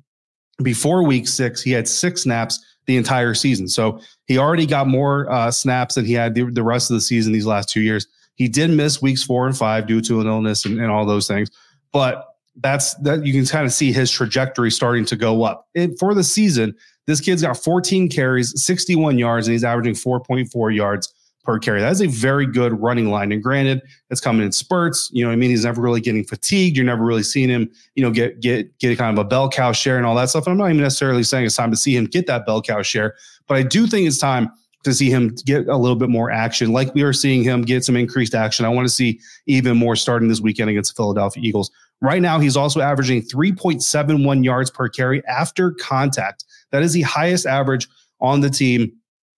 before 0.61 1.03
week 1.03 1.27
six, 1.27 1.61
he 1.61 1.71
had 1.71 1.87
six 1.87 2.23
snaps 2.23 2.63
the 2.85 2.97
entire 2.97 3.33
season. 3.33 3.67
So 3.67 3.99
he 4.25 4.37
already 4.37 4.65
got 4.65 4.87
more 4.87 5.31
uh, 5.31 5.51
snaps 5.51 5.95
than 5.95 6.05
he 6.05 6.13
had 6.13 6.35
the, 6.35 6.43
the, 6.51 6.63
rest 6.63 6.89
of 6.91 6.95
the 6.95 7.01
season 7.01 7.33
these 7.33 7.45
last 7.45 7.69
two 7.69 7.81
years. 7.81 8.07
He 8.35 8.47
did 8.47 8.69
miss 8.69 9.01
weeks 9.01 9.23
four 9.23 9.47
and 9.47 9.57
five 9.57 9.87
due 9.87 10.01
to 10.01 10.21
an 10.21 10.27
illness 10.27 10.65
and, 10.65 10.79
and 10.79 10.91
all 10.91 11.05
those 11.05 11.27
things, 11.27 11.49
but 11.91 12.34
that's 12.57 12.93
that 12.95 13.25
you 13.25 13.33
can 13.33 13.45
kind 13.45 13.65
of 13.65 13.73
see 13.73 13.91
his 13.91 14.09
trajectory 14.09 14.71
starting 14.71 15.05
to 15.05 15.15
go 15.15 15.43
up. 15.43 15.67
For 15.99 16.13
the 16.13 16.23
season, 16.23 16.75
this 17.07 17.21
kid's 17.21 17.41
got 17.41 17.57
14 17.57 18.09
carries, 18.09 18.59
61 18.63 19.17
yards, 19.17 19.47
and 19.47 19.53
he's 19.53 19.63
averaging 19.63 19.93
4.4 19.93 20.75
yards 20.75 21.13
per 21.43 21.59
carry. 21.59 21.79
That 21.79 21.91
is 21.91 22.01
a 22.01 22.07
very 22.07 22.47
good 22.47 22.79
running 22.81 23.11
line. 23.11 23.31
And 23.31 23.41
granted, 23.41 23.81
it's 24.09 24.19
coming 24.19 24.45
in 24.45 24.51
spurts. 24.51 25.09
You 25.13 25.25
know, 25.25 25.31
I 25.31 25.35
mean, 25.35 25.51
he's 25.51 25.63
never 25.63 25.81
really 25.81 26.01
getting 26.01 26.23
fatigued. 26.23 26.75
You're 26.75 26.85
never 26.85 27.05
really 27.05 27.23
seeing 27.23 27.49
him, 27.49 27.69
you 27.93 28.03
know, 28.03 28.11
get 28.11 28.39
get 28.39 28.77
get 28.79 28.97
kind 28.97 29.17
of 29.17 29.23
a 29.23 29.27
bell 29.27 29.49
cow 29.49 29.71
share 29.71 29.97
and 29.97 30.05
all 30.05 30.15
that 30.15 30.29
stuff. 30.29 30.47
And 30.47 30.53
I'm 30.53 30.57
not 30.57 30.69
even 30.69 30.81
necessarily 30.81 31.23
saying 31.23 31.45
it's 31.45 31.55
time 31.55 31.71
to 31.71 31.77
see 31.77 31.95
him 31.95 32.05
get 32.05 32.25
that 32.27 32.45
bell 32.45 32.61
cow 32.61 32.81
share, 32.81 33.15
but 33.47 33.57
I 33.57 33.63
do 33.63 33.85
think 33.85 34.07
it's 34.07 34.17
time 34.17 34.51
to 34.85 34.93
see 34.93 35.09
him 35.09 35.35
get 35.45 35.67
a 35.67 35.75
little 35.75 35.95
bit 35.95 36.09
more 36.09 36.29
action, 36.31 36.71
like 36.71 36.93
we 36.93 37.01
are 37.01 37.11
seeing 37.11 37.43
him 37.43 37.63
get 37.63 37.83
some 37.83 37.95
increased 37.95 38.35
action. 38.35 38.65
I 38.65 38.69
want 38.69 38.87
to 38.87 38.93
see 38.93 39.19
even 39.47 39.77
more 39.77 39.95
starting 39.95 40.29
this 40.29 40.41
weekend 40.41 40.69
against 40.69 40.95
the 40.95 41.01
Philadelphia 41.01 41.43
Eagles. 41.43 41.71
Right 42.01 42.21
now, 42.21 42.39
he's 42.39 42.57
also 42.57 42.81
averaging 42.81 43.21
3.71 43.23 44.43
yards 44.43 44.69
per 44.69 44.89
carry 44.89 45.25
after 45.27 45.71
contact. 45.71 46.43
That 46.71 46.83
is 46.83 46.93
the 46.93 47.01
highest 47.03 47.45
average 47.45 47.87
on 48.19 48.41
the 48.41 48.49
team 48.49 48.91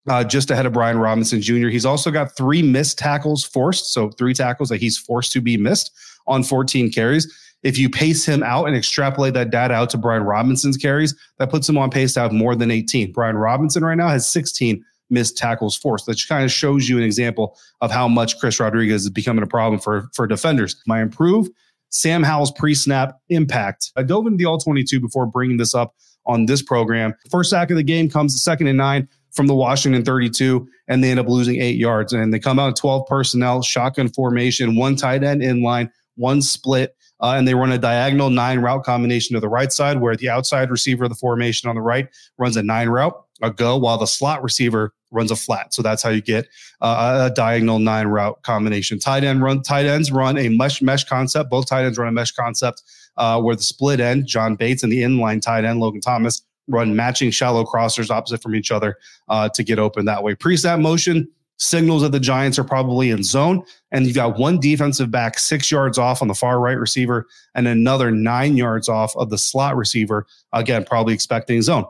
uh, 0.08 0.24
just 0.24 0.50
ahead 0.50 0.66
of 0.66 0.74
Brian 0.74 0.98
Robinson 0.98 1.42
Jr. 1.42 1.68
He's 1.68 1.86
also 1.86 2.12
got 2.12 2.36
three 2.36 2.62
missed 2.62 2.98
tackles 2.98 3.44
forced, 3.44 3.94
so 3.94 4.10
three 4.10 4.34
tackles 4.34 4.70
that 4.70 4.80
he's 4.80 4.98
forced 4.98 5.32
to 5.34 5.42
be 5.42 5.58
missed 5.58 5.92
on 6.28 6.44
14 6.44 6.92
carries. 6.92 7.32
If 7.64 7.78
you 7.78 7.90
pace 7.90 8.26
him 8.26 8.44
out 8.44 8.68
and 8.68 8.76
extrapolate 8.76 9.34
that 9.34 9.50
data 9.50 9.74
out 9.74 9.90
to 9.92 9.98
Brian 9.98 10.24
Robinson's 10.24 10.78
carries, 10.78 11.16
that 11.40 11.50
puts 11.50 11.68
him 11.68 11.78
on 11.78 11.90
pace 11.90 12.14
to 12.14 12.22
have 12.22 12.32
more 12.32 12.56
than 12.56 12.72
18. 12.72 13.12
Brian 13.12 13.36
Robinson 13.36 13.84
right 13.84 13.98
now 13.98 14.08
has 14.08 14.30
16 14.30 14.84
missed 15.10 15.38
tackles 15.38 15.76
forced. 15.76 16.06
That 16.06 16.22
kind 16.28 16.46
of 16.46 16.52
shows 16.52 16.88
you 16.88 16.98
an 16.98 17.04
example 17.04 17.58
of 17.82 17.92
how 17.92 18.08
much 18.08 18.40
Chris 18.40 18.60
Rodriguez 18.60 19.04
is 19.04 19.10
becoming 19.10 19.44
a 19.44 19.48
problem 19.48 19.80
for, 19.80 20.10
for 20.14 20.28
defenders. 20.28 20.82
My 20.86 21.02
improve 21.02 21.50
Sam 21.90 22.24
Howell's 22.24 22.52
pre 22.52 22.76
snap 22.76 23.20
impact. 23.30 23.92
I 23.96 24.04
dove 24.04 24.28
into 24.28 24.38
the 24.38 24.46
all 24.46 24.58
22 24.58 25.00
before 25.00 25.26
bringing 25.26 25.58
this 25.58 25.74
up 25.74 25.96
on 26.26 26.46
this 26.46 26.62
program. 26.62 27.14
First 27.32 27.50
sack 27.50 27.72
of 27.72 27.78
the 27.78 27.84
game 27.84 28.10
comes 28.10 28.34
the 28.34 28.40
second 28.40 28.68
and 28.68 28.78
nine 28.78 29.08
from 29.32 29.48
the 29.48 29.56
Washington 29.56 30.04
32, 30.04 30.68
and 30.88 31.04
they 31.04 31.12
end 31.12 31.20
up 31.20 31.28
losing 31.28 31.62
eight 31.62 31.78
yards. 31.78 32.12
And 32.12 32.34
they 32.34 32.40
come 32.40 32.60
out 32.60 32.76
12 32.76 33.08
personnel, 33.08 33.62
shotgun 33.62 34.10
formation, 34.10 34.76
one 34.76 34.96
tight 34.96 35.24
end 35.24 35.42
in 35.42 35.62
line, 35.62 35.90
one 36.16 36.42
split. 36.42 36.96
Uh, 37.20 37.34
and 37.38 37.48
they 37.48 37.56
run 37.56 37.72
a 37.72 37.78
diagonal 37.78 38.30
nine 38.30 38.60
route 38.60 38.84
combination 38.84 39.34
to 39.34 39.40
the 39.40 39.50
right 39.50 39.72
side, 39.74 40.00
where 40.00 40.16
the 40.16 40.30
outside 40.30 40.70
receiver 40.70 41.06
of 41.06 41.10
the 41.10 41.16
formation 41.16 41.70
on 41.70 41.76
the 41.76 41.82
right 41.82 42.08
runs 42.38 42.58
a 42.58 42.64
nine 42.64 42.90
route, 42.90 43.14
a 43.42 43.52
go, 43.52 43.78
while 43.78 43.98
the 43.98 44.06
slot 44.06 44.44
receiver 44.44 44.94
runs 45.12 45.32
a 45.32 45.36
flat. 45.36 45.74
So 45.74 45.82
that's 45.82 46.04
how 46.04 46.10
you 46.10 46.22
get 46.22 46.48
uh, 46.82 47.30
a 47.32 47.34
diagonal 47.34 47.80
nine 47.80 48.08
route 48.08 48.42
combination. 48.44 49.00
Tight 49.00 49.24
end 49.24 49.42
run 49.42 49.62
tight 49.62 49.86
ends 49.86 50.12
run 50.12 50.38
a 50.38 50.50
mesh 50.50 50.82
mesh 50.82 51.06
concept. 51.06 51.50
Both 51.50 51.68
tight 51.68 51.86
ends 51.86 51.98
run 51.98 52.08
a 52.08 52.12
mesh 52.12 52.32
concept 52.32 52.84
uh, 53.18 53.42
where 53.42 53.56
the 53.56 53.64
split 53.64 54.00
end 54.00 54.28
John 54.28 54.56
Bates 54.56 54.84
and 54.84 54.92
the 54.92 55.02
inline 55.02 55.42
tight 55.42 55.66
end 55.66 55.80
Logan 55.80 56.02
Thomas 56.02 56.42
run 56.68 56.96
matching 56.96 57.32
shallow 57.32 57.64
crossers 57.64 58.10
opposite 58.10 58.42
from 58.42 58.54
each 58.54 58.72
other 58.72 58.98
uh, 59.30 59.48
to 59.50 59.64
get 59.64 59.80
open 59.80 60.06
that 60.06 60.24
way. 60.24 60.36
Pre-snap 60.36 60.80
motion 60.80 61.30
signals 61.58 62.04
that 62.04 62.12
the 62.12 62.20
Giants 62.20 62.58
are 62.58 62.64
probably 62.64 63.10
in 63.10 63.24
zone, 63.24 63.64
and 63.92 64.06
you've 64.06 64.16
got 64.16 64.38
one 64.38 64.60
defensive 64.60 65.12
back 65.12 65.40
six 65.40 65.72
yards 65.72 65.98
off 65.98 66.22
on 66.22 66.28
the 66.28 66.36
far 66.36 66.60
right 66.60 66.78
receiver 66.78 67.28
and 67.56 67.68
another 67.68 68.12
nine 68.12 68.56
yards 68.58 68.88
off 68.88 69.16
of 69.16 69.30
the 69.30 69.38
slot 69.38 69.76
receiver. 69.76 70.26
Again, 70.54 70.86
probably 70.86 71.14
expecting 71.14 71.62
zone. 71.62 71.86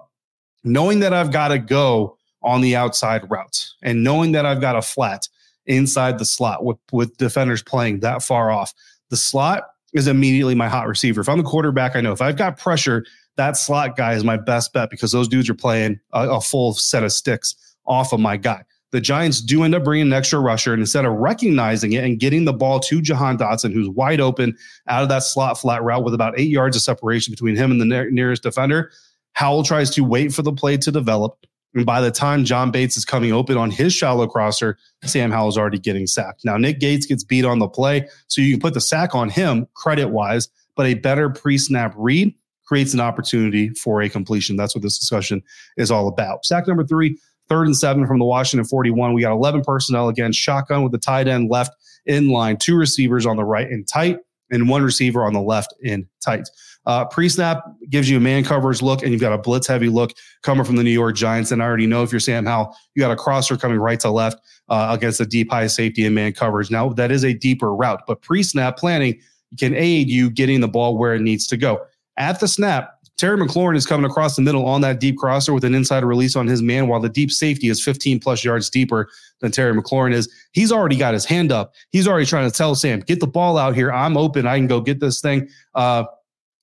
Knowing 0.63 0.99
that 0.99 1.13
I've 1.13 1.31
got 1.31 1.49
to 1.49 1.59
go 1.59 2.17
on 2.43 2.61
the 2.61 2.75
outside 2.75 3.29
route 3.29 3.67
and 3.83 4.03
knowing 4.03 4.31
that 4.31 4.45
I've 4.45 4.61
got 4.61 4.75
a 4.75 4.81
flat 4.81 5.27
inside 5.65 6.17
the 6.17 6.25
slot 6.25 6.63
with, 6.63 6.77
with 6.91 7.17
defenders 7.17 7.61
playing 7.61 7.99
that 7.99 8.23
far 8.23 8.51
off, 8.51 8.73
the 9.09 9.17
slot 9.17 9.69
is 9.93 10.07
immediately 10.07 10.55
my 10.55 10.67
hot 10.67 10.87
receiver. 10.87 11.21
If 11.21 11.29
I'm 11.29 11.37
the 11.37 11.43
quarterback, 11.43 11.95
I 11.95 12.01
know 12.01 12.11
if 12.11 12.21
I've 12.21 12.37
got 12.37 12.57
pressure, 12.57 13.05
that 13.35 13.57
slot 13.57 13.95
guy 13.95 14.13
is 14.13 14.23
my 14.23 14.37
best 14.37 14.73
bet 14.73 14.89
because 14.89 15.11
those 15.11 15.27
dudes 15.27 15.49
are 15.49 15.55
playing 15.55 15.99
a, 16.13 16.29
a 16.29 16.41
full 16.41 16.73
set 16.73 17.03
of 17.03 17.11
sticks 17.11 17.55
off 17.85 18.13
of 18.13 18.19
my 18.19 18.37
guy. 18.37 18.63
The 18.91 19.01
Giants 19.01 19.41
do 19.41 19.63
end 19.63 19.75
up 19.75 19.83
bringing 19.83 20.07
an 20.07 20.13
extra 20.13 20.39
rusher, 20.39 20.73
and 20.73 20.79
instead 20.79 21.05
of 21.05 21.13
recognizing 21.13 21.93
it 21.93 22.03
and 22.03 22.19
getting 22.19 22.45
the 22.45 22.53
ball 22.53 22.79
to 22.81 23.01
Jahan 23.01 23.37
Dotson, 23.37 23.73
who's 23.73 23.89
wide 23.89 24.21
open 24.21 24.57
out 24.87 25.03
of 25.03 25.09
that 25.09 25.23
slot 25.23 25.59
flat 25.59 25.83
route 25.83 26.05
with 26.05 26.13
about 26.13 26.39
eight 26.39 26.49
yards 26.49 26.77
of 26.77 26.81
separation 26.81 27.31
between 27.31 27.55
him 27.55 27.71
and 27.71 27.81
the 27.81 27.85
ne- 27.85 28.09
nearest 28.11 28.43
defender, 28.43 28.91
Howell 29.33 29.63
tries 29.63 29.89
to 29.91 30.03
wait 30.03 30.33
for 30.33 30.41
the 30.41 30.53
play 30.53 30.77
to 30.77 30.91
develop. 30.91 31.37
And 31.73 31.85
by 31.85 32.01
the 32.01 32.11
time 32.11 32.45
John 32.45 32.71
Bates 32.71 32.97
is 32.97 33.05
coming 33.05 33.33
open 33.33 33.57
on 33.57 33.69
his 33.69 33.93
shallow 33.93 34.25
crosser, 34.25 34.77
Sam 35.03 35.31
Howell 35.31 35.49
is 35.49 35.57
already 35.57 35.79
getting 35.79 36.07
sacked. 36.07 36.45
Now, 36.45 36.57
Nick 36.57 36.79
Gates 36.79 37.05
gets 37.05 37.23
beat 37.23 37.45
on 37.45 37.59
the 37.59 37.67
play, 37.67 38.07
so 38.27 38.41
you 38.41 38.53
can 38.53 38.61
put 38.61 38.73
the 38.73 38.81
sack 38.81 39.13
on 39.13 39.29
him 39.29 39.67
credit 39.73 40.07
wise, 40.07 40.49
but 40.75 40.85
a 40.85 40.93
better 40.95 41.29
pre 41.29 41.57
snap 41.57 41.93
read 41.97 42.33
creates 42.65 42.93
an 42.93 42.99
opportunity 42.99 43.69
for 43.69 44.01
a 44.01 44.09
completion. 44.09 44.55
That's 44.55 44.75
what 44.75 44.81
this 44.81 44.97
discussion 44.97 45.43
is 45.77 45.91
all 45.91 46.07
about. 46.07 46.45
Sack 46.45 46.67
number 46.67 46.83
three, 46.83 47.17
third 47.49 47.67
and 47.67 47.77
seven 47.77 48.05
from 48.07 48.19
the 48.19 48.25
Washington 48.25 48.65
41. 48.65 49.13
We 49.13 49.21
got 49.21 49.31
11 49.31 49.63
personnel 49.63 50.09
again, 50.09 50.31
shotgun 50.31 50.83
with 50.83 50.91
the 50.91 50.97
tight 50.97 51.27
end 51.27 51.49
left 51.49 51.75
in 52.05 52.29
line, 52.29 52.57
two 52.57 52.77
receivers 52.77 53.25
on 53.25 53.35
the 53.35 53.43
right 53.43 53.69
and 53.69 53.87
tight, 53.87 54.19
and 54.49 54.69
one 54.69 54.83
receiver 54.83 55.25
on 55.25 55.33
the 55.33 55.41
left 55.41 55.73
in 55.81 56.07
tight. 56.23 56.49
Uh, 56.85 57.03
Pre 57.03 57.27
snap 57.27 57.63
gives 57.89 58.09
you 58.09 58.15
a 58.15 58.19
man 58.19 58.45
coverage 58.45 58.81
look, 58.81 59.03
and 59.03 59.11
you've 59.11 59.19
got 59.19 59.33
a 59.33 59.37
blitz 59.37 59.67
heavy 59.67 59.89
look 59.89 60.13
coming 60.41 60.63
from 60.63 60.77
the 60.77 60.83
New 60.83 60.89
York 60.89 61.17
Giants. 61.17 61.51
And 61.51 61.61
I 61.61 61.65
already 61.65 61.85
know 61.85 62.01
if 62.01 62.13
you're 62.13 62.21
Sam 62.21 62.45
Howell, 62.45 62.73
you 62.95 63.01
got 63.01 63.11
a 63.11 63.17
crosser 63.17 63.57
coming 63.57 63.77
right 63.77 63.99
to 63.99 64.09
left 64.09 64.39
uh, 64.69 64.95
against 64.97 65.19
a 65.19 65.25
deep 65.25 65.51
high 65.51 65.67
safety 65.67 66.05
and 66.05 66.15
man 66.15 66.31
coverage. 66.31 66.71
Now, 66.71 66.89
that 66.93 67.11
is 67.11 67.25
a 67.25 67.33
deeper 67.33 67.75
route, 67.75 68.03
but 68.07 68.21
pre 68.21 68.41
snap 68.41 68.77
planning 68.77 69.19
can 69.59 69.75
aid 69.75 70.09
you 70.09 70.29
getting 70.29 70.61
the 70.61 70.67
ball 70.69 70.97
where 70.97 71.13
it 71.13 71.21
needs 71.21 71.45
to 71.47 71.57
go. 71.57 71.85
At 72.15 72.39
the 72.39 72.47
snap, 72.47 72.96
Terry 73.17 73.37
McLaurin 73.37 73.75
is 73.75 73.87
coming 73.87 74.09
across 74.09 74.35
the 74.35 74.43
middle 74.43 74.65
on 74.65 74.81
that 74.81 74.99
deep 74.99 75.17
crosser 75.17 75.51
with 75.51 75.63
an 75.63 75.73
inside 75.73 76.03
release 76.03 76.35
on 76.35 76.45
his 76.45 76.61
man, 76.61 76.87
while 76.87 76.99
the 76.99 77.09
deep 77.09 77.31
safety 77.31 77.67
is 77.67 77.83
15 77.83 78.19
plus 78.19 78.43
yards 78.43 78.69
deeper 78.69 79.09
than 79.39 79.51
Terry 79.51 79.73
McLaurin 79.73 80.13
is. 80.13 80.31
He's 80.51 80.71
already 80.71 80.97
got 80.97 81.15
his 81.15 81.25
hand 81.25 81.51
up. 81.51 81.73
He's 81.89 82.07
already 82.07 82.27
trying 82.27 82.49
to 82.49 82.55
tell 82.55 82.75
Sam, 82.75 82.99
get 82.99 83.19
the 83.19 83.27
ball 83.27 83.57
out 83.57 83.75
here. 83.75 83.91
I'm 83.91 84.17
open. 84.17 84.45
I 84.45 84.57
can 84.57 84.67
go 84.67 84.81
get 84.81 84.99
this 84.99 85.19
thing. 85.19 85.49
Uh, 85.73 86.03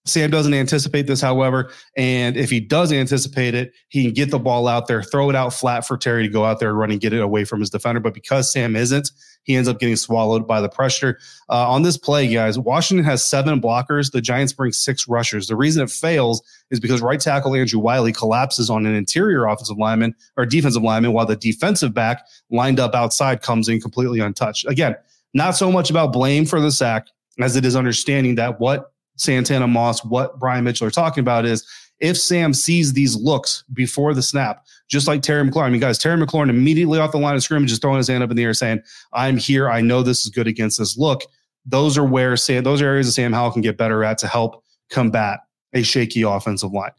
Sam 0.06 0.30
doesn't 0.30 0.52
anticipate 0.52 1.06
this, 1.06 1.22
however, 1.22 1.70
and 1.96 2.36
if 2.36 2.50
he 2.50 2.60
does 2.60 2.92
anticipate 2.92 3.54
it, 3.54 3.72
he 3.88 4.04
can 4.04 4.12
get 4.12 4.30
the 4.30 4.38
ball 4.38 4.68
out 4.68 4.86
there, 4.86 5.02
throw 5.02 5.30
it 5.30 5.36
out 5.36 5.54
flat 5.54 5.86
for 5.86 5.96
Terry 5.96 6.22
to 6.22 6.28
go 6.28 6.44
out 6.44 6.60
there, 6.60 6.68
and 6.70 6.78
run 6.78 6.90
and 6.90 7.00
get 7.00 7.14
it 7.14 7.22
away 7.22 7.44
from 7.44 7.60
his 7.60 7.70
defender. 7.70 8.00
But 8.00 8.12
because 8.12 8.52
Sam 8.52 8.76
isn't, 8.76 9.10
he 9.44 9.56
ends 9.56 9.66
up 9.66 9.78
getting 9.78 9.96
swallowed 9.96 10.46
by 10.46 10.60
the 10.60 10.68
pressure. 10.68 11.18
Uh, 11.48 11.70
on 11.70 11.82
this 11.82 11.96
play, 11.96 12.30
guys, 12.32 12.58
Washington 12.58 13.04
has 13.04 13.24
seven 13.24 13.62
blockers. 13.62 14.12
The 14.12 14.20
Giants 14.20 14.52
bring 14.52 14.72
six 14.72 15.08
rushers. 15.08 15.46
The 15.46 15.56
reason 15.56 15.82
it 15.82 15.90
fails 15.90 16.42
is 16.70 16.80
because 16.80 17.00
right 17.00 17.20
tackle 17.20 17.54
Andrew 17.54 17.80
Wylie 17.80 18.12
collapses 18.12 18.68
on 18.68 18.84
an 18.84 18.94
interior 18.94 19.46
offensive 19.46 19.78
lineman 19.78 20.14
or 20.36 20.44
defensive 20.44 20.82
lineman, 20.82 21.14
while 21.14 21.26
the 21.26 21.36
defensive 21.36 21.94
back 21.94 22.26
lined 22.50 22.78
up 22.78 22.94
outside 22.94 23.40
comes 23.40 23.70
in 23.70 23.80
completely 23.80 24.20
untouched. 24.20 24.66
Again, 24.66 24.96
not 25.32 25.52
so 25.52 25.72
much 25.72 25.88
about 25.88 26.12
blame 26.12 26.44
for 26.44 26.60
the 26.60 26.70
sack 26.70 27.06
as 27.40 27.56
it 27.56 27.64
is 27.64 27.74
understanding 27.74 28.34
that 28.36 28.60
what 28.60 28.92
Santana 29.16 29.66
Moss, 29.66 30.04
what 30.04 30.38
Brian 30.38 30.64
Mitchell 30.64 30.86
are 30.86 30.90
talking 30.90 31.22
about 31.22 31.44
is 31.44 31.66
if 32.00 32.18
Sam 32.18 32.52
sees 32.52 32.92
these 32.92 33.16
looks 33.16 33.64
before 33.72 34.14
the 34.14 34.22
snap, 34.22 34.64
just 34.88 35.06
like 35.06 35.22
Terry 35.22 35.48
McLaurin. 35.48 35.66
I 35.66 35.70
mean, 35.70 35.80
guys, 35.80 35.98
Terry 35.98 36.20
McLaurin 36.20 36.50
immediately 36.50 36.98
off 36.98 37.12
the 37.12 37.18
line 37.18 37.36
of 37.36 37.42
scrimmage 37.42 37.72
is 37.72 37.78
throwing 37.78 37.98
his 37.98 38.08
hand 38.08 38.22
up 38.22 38.30
in 38.30 38.36
the 38.36 38.44
air 38.44 38.54
saying, 38.54 38.82
I'm 39.12 39.36
here. 39.36 39.70
I 39.70 39.80
know 39.80 40.02
this 40.02 40.24
is 40.24 40.30
good 40.30 40.46
against 40.46 40.78
this 40.78 40.98
look. 40.98 41.22
Those 41.64 41.96
are 41.96 42.04
where 42.04 42.36
Sam, 42.36 42.64
those 42.64 42.82
are 42.82 42.86
areas 42.86 43.06
that 43.06 43.12
Sam 43.12 43.32
Howell 43.32 43.52
can 43.52 43.62
get 43.62 43.78
better 43.78 44.04
at 44.04 44.18
to 44.18 44.28
help 44.28 44.62
combat 44.90 45.40
a 45.72 45.82
shaky 45.82 46.22
offensive 46.22 46.72
line. 46.72 46.90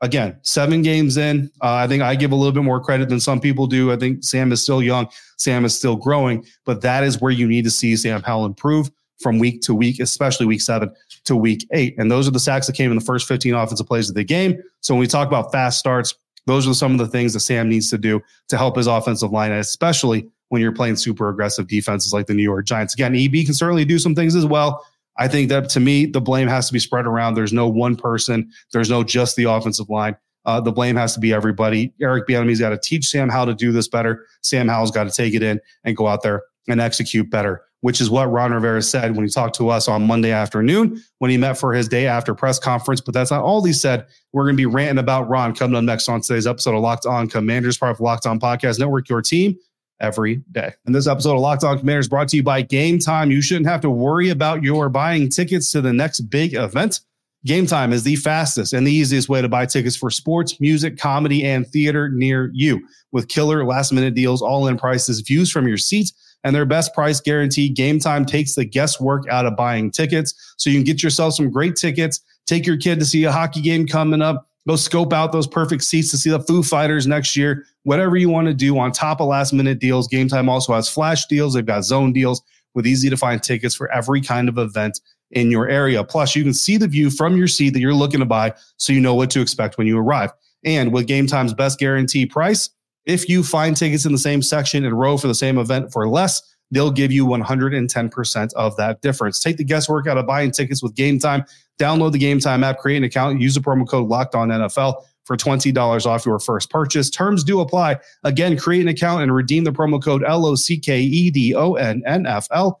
Again, 0.00 0.38
seven 0.42 0.82
games 0.82 1.16
in, 1.16 1.50
uh, 1.60 1.74
I 1.74 1.88
think 1.88 2.02
I 2.02 2.14
give 2.14 2.32
a 2.32 2.36
little 2.36 2.52
bit 2.52 2.62
more 2.62 2.80
credit 2.80 3.08
than 3.08 3.20
some 3.20 3.40
people 3.40 3.66
do. 3.66 3.92
I 3.92 3.96
think 3.96 4.22
Sam 4.24 4.52
is 4.52 4.62
still 4.62 4.82
young. 4.82 5.08
Sam 5.36 5.64
is 5.64 5.74
still 5.74 5.96
growing, 5.96 6.44
but 6.64 6.82
that 6.82 7.04
is 7.04 7.20
where 7.20 7.32
you 7.32 7.48
need 7.48 7.64
to 7.64 7.70
see 7.70 7.96
Sam 7.96 8.22
Howell 8.22 8.46
improve 8.46 8.90
from 9.20 9.38
week 9.38 9.60
to 9.62 9.74
week, 9.74 9.98
especially 9.98 10.46
week 10.46 10.60
seven 10.60 10.92
to 11.24 11.36
week 11.36 11.66
eight. 11.72 11.94
And 11.98 12.10
those 12.10 12.28
are 12.28 12.30
the 12.32 12.40
sacks 12.40 12.66
that 12.66 12.74
came 12.74 12.90
in 12.90 12.98
the 12.98 13.04
first 13.04 13.28
15 13.28 13.54
offensive 13.54 13.86
plays 13.86 14.08
of 14.08 14.14
the 14.14 14.24
game. 14.24 14.62
So 14.80 14.94
when 14.94 15.00
we 15.00 15.06
talk 15.06 15.28
about 15.28 15.52
fast 15.52 15.78
starts, 15.78 16.14
those 16.46 16.66
are 16.66 16.74
some 16.74 16.92
of 16.92 16.98
the 16.98 17.06
things 17.08 17.34
that 17.34 17.40
Sam 17.40 17.68
needs 17.68 17.90
to 17.90 17.98
do 17.98 18.22
to 18.48 18.56
help 18.56 18.76
his 18.76 18.86
offensive 18.86 19.32
line, 19.32 19.52
especially 19.52 20.26
when 20.48 20.62
you're 20.62 20.72
playing 20.72 20.96
super 20.96 21.28
aggressive 21.28 21.68
defenses 21.68 22.12
like 22.12 22.26
the 22.26 22.32
New 22.32 22.42
York 22.42 22.64
Giants. 22.64 22.94
Again, 22.94 23.14
EB 23.14 23.44
can 23.44 23.52
certainly 23.52 23.84
do 23.84 23.98
some 23.98 24.14
things 24.14 24.34
as 24.34 24.46
well. 24.46 24.86
I 25.18 25.28
think 25.28 25.48
that 25.50 25.68
to 25.70 25.80
me, 25.80 26.06
the 26.06 26.20
blame 26.20 26.48
has 26.48 26.68
to 26.68 26.72
be 26.72 26.78
spread 26.78 27.04
around. 27.06 27.34
There's 27.34 27.52
no 27.52 27.68
one 27.68 27.96
person, 27.96 28.50
there's 28.72 28.88
no 28.88 29.02
just 29.04 29.36
the 29.36 29.44
offensive 29.44 29.90
line. 29.90 30.16
uh, 30.46 30.60
the 30.60 30.72
blame 30.72 30.96
has 30.96 31.12
to 31.12 31.20
be 31.20 31.32
everybody. 31.34 31.92
Eric 32.00 32.26
Bieniemy's 32.26 32.60
got 32.60 32.70
to 32.70 32.78
teach 32.78 33.06
Sam 33.08 33.28
how 33.28 33.44
to 33.44 33.54
do 33.54 33.70
this 33.70 33.86
better. 33.88 34.24
Sam 34.40 34.68
Howell's 34.68 34.90
got 34.90 35.04
to 35.04 35.10
take 35.10 35.34
it 35.34 35.42
in 35.42 35.60
and 35.84 35.94
go 35.94 36.06
out 36.06 36.22
there 36.22 36.44
and 36.68 36.80
execute 36.80 37.28
better, 37.30 37.62
which 37.80 38.00
is 38.00 38.10
what 38.10 38.30
Ron 38.30 38.52
Rivera 38.52 38.82
said 38.82 39.14
when 39.14 39.24
he 39.24 39.30
talked 39.30 39.56
to 39.56 39.68
us 39.68 39.88
on 39.88 40.06
Monday 40.06 40.32
afternoon 40.32 41.02
when 41.18 41.30
he 41.30 41.36
met 41.36 41.58
for 41.58 41.72
his 41.72 41.88
day 41.88 42.06
after 42.06 42.34
press 42.34 42.58
conference. 42.58 43.00
But 43.00 43.14
that's 43.14 43.30
not 43.30 43.42
all 43.42 43.62
he 43.64 43.72
said. 43.72 44.06
We're 44.32 44.44
going 44.44 44.56
to 44.56 44.60
be 44.60 44.66
ranting 44.66 44.98
about 44.98 45.28
Ron 45.28 45.54
coming 45.54 45.76
up 45.76 45.84
next 45.84 46.08
on 46.08 46.20
today's 46.20 46.46
episode 46.46 46.74
of 46.74 46.82
Locked 46.82 47.06
On 47.06 47.28
Commanders, 47.28 47.78
part 47.78 47.92
of 47.92 48.00
Locked 48.00 48.26
On 48.26 48.40
Podcast 48.40 48.78
Network, 48.78 49.08
your 49.08 49.22
team 49.22 49.56
every 50.00 50.36
day. 50.52 50.72
And 50.86 50.94
this 50.94 51.06
episode 51.06 51.34
of 51.34 51.40
Locked 51.40 51.64
On 51.64 51.78
Commanders 51.78 52.08
brought 52.08 52.28
to 52.28 52.36
you 52.36 52.42
by 52.42 52.62
Game 52.62 52.98
Time. 52.98 53.30
You 53.30 53.42
shouldn't 53.42 53.66
have 53.66 53.80
to 53.82 53.90
worry 53.90 54.30
about 54.30 54.62
your 54.62 54.88
buying 54.88 55.28
tickets 55.28 55.70
to 55.72 55.80
the 55.80 55.92
next 55.92 56.20
big 56.22 56.54
event. 56.54 57.00
Game 57.48 57.66
Time 57.66 57.94
is 57.94 58.02
the 58.02 58.16
fastest 58.16 58.74
and 58.74 58.86
the 58.86 58.92
easiest 58.92 59.30
way 59.30 59.40
to 59.40 59.48
buy 59.48 59.64
tickets 59.64 59.96
for 59.96 60.10
sports, 60.10 60.60
music, 60.60 60.98
comedy, 60.98 61.46
and 61.46 61.66
theater 61.66 62.10
near 62.10 62.50
you. 62.52 62.86
With 63.10 63.28
killer 63.28 63.64
last 63.64 63.90
minute 63.90 64.14
deals, 64.14 64.42
all 64.42 64.68
in 64.68 64.76
prices, 64.76 65.20
views 65.20 65.50
from 65.50 65.66
your 65.66 65.78
seat, 65.78 66.12
and 66.44 66.54
their 66.54 66.66
best 66.66 66.92
price 66.92 67.22
guarantee, 67.22 67.70
Game 67.70 67.98
Time 68.00 68.26
takes 68.26 68.54
the 68.54 68.66
guesswork 68.66 69.26
out 69.30 69.46
of 69.46 69.56
buying 69.56 69.90
tickets. 69.90 70.34
So 70.58 70.68
you 70.68 70.76
can 70.76 70.84
get 70.84 71.02
yourself 71.02 71.32
some 71.32 71.50
great 71.50 71.74
tickets, 71.74 72.20
take 72.44 72.66
your 72.66 72.76
kid 72.76 72.98
to 73.00 73.06
see 73.06 73.24
a 73.24 73.32
hockey 73.32 73.62
game 73.62 73.86
coming 73.86 74.20
up, 74.20 74.46
go 74.68 74.76
scope 74.76 75.14
out 75.14 75.32
those 75.32 75.46
perfect 75.46 75.84
seats 75.84 76.10
to 76.10 76.18
see 76.18 76.28
the 76.28 76.40
Foo 76.40 76.62
Fighters 76.62 77.06
next 77.06 77.34
year, 77.34 77.64
whatever 77.84 78.18
you 78.18 78.28
want 78.28 78.46
to 78.48 78.52
do 78.52 78.78
on 78.78 78.92
top 78.92 79.22
of 79.22 79.26
last 79.26 79.54
minute 79.54 79.78
deals. 79.78 80.06
Game 80.06 80.28
Time 80.28 80.50
also 80.50 80.74
has 80.74 80.86
flash 80.86 81.24
deals, 81.24 81.54
they've 81.54 81.64
got 81.64 81.82
zone 81.82 82.12
deals 82.12 82.42
with 82.74 82.86
easy 82.86 83.08
to 83.08 83.16
find 83.16 83.42
tickets 83.42 83.74
for 83.74 83.90
every 83.90 84.20
kind 84.20 84.50
of 84.50 84.58
event 84.58 85.00
in 85.32 85.50
your 85.50 85.68
area. 85.68 86.02
Plus, 86.04 86.34
you 86.34 86.42
can 86.42 86.54
see 86.54 86.76
the 86.76 86.88
view 86.88 87.10
from 87.10 87.36
your 87.36 87.48
seat 87.48 87.70
that 87.70 87.80
you're 87.80 87.94
looking 87.94 88.20
to 88.20 88.26
buy 88.26 88.54
so 88.76 88.92
you 88.92 89.00
know 89.00 89.14
what 89.14 89.30
to 89.30 89.40
expect 89.40 89.78
when 89.78 89.86
you 89.86 89.98
arrive. 89.98 90.32
And 90.64 90.92
with 90.92 91.06
Game 91.06 91.26
Time's 91.26 91.54
best 91.54 91.78
guarantee 91.78 92.26
price, 92.26 92.70
if 93.06 93.28
you 93.28 93.42
find 93.42 93.76
tickets 93.76 94.04
in 94.04 94.12
the 94.12 94.18
same 94.18 94.42
section 94.42 94.84
and 94.84 94.98
row 94.98 95.16
for 95.16 95.28
the 95.28 95.34
same 95.34 95.58
event 95.58 95.92
for 95.92 96.08
less, 96.08 96.42
they'll 96.70 96.90
give 96.90 97.10
you 97.10 97.26
110% 97.26 98.52
of 98.54 98.76
that 98.76 99.00
difference. 99.00 99.40
Take 99.40 99.56
the 99.56 99.64
guesswork 99.64 100.06
out 100.06 100.18
of 100.18 100.26
buying 100.26 100.50
tickets 100.50 100.82
with 100.82 100.94
Game 100.94 101.18
Time. 101.18 101.44
Download 101.80 102.12
the 102.12 102.18
Game 102.18 102.40
Time 102.40 102.64
app, 102.64 102.78
create 102.78 102.98
an 102.98 103.04
account, 103.04 103.40
use 103.40 103.54
the 103.54 103.60
promo 103.60 103.88
code 103.88 104.08
Locked 104.08 104.34
On 104.34 104.48
NFL 104.48 105.02
for 105.24 105.36
$20 105.36 106.06
off 106.06 106.26
your 106.26 106.38
first 106.38 106.70
purchase. 106.70 107.08
Terms 107.08 107.44
do 107.44 107.60
apply. 107.60 107.98
Again, 108.24 108.56
create 108.58 108.82
an 108.82 108.88
account 108.88 109.22
and 109.22 109.34
redeem 109.34 109.64
the 109.64 109.72
promo 109.72 110.02
code 110.02 110.24
L 110.26 110.44
O 110.46 110.54
C 110.54 110.78
K 110.78 111.00
E 111.00 111.30
D 111.30 111.54
O 111.54 111.74
N 111.74 112.02
N 112.04 112.26
F 112.26 112.48
L 112.50 112.80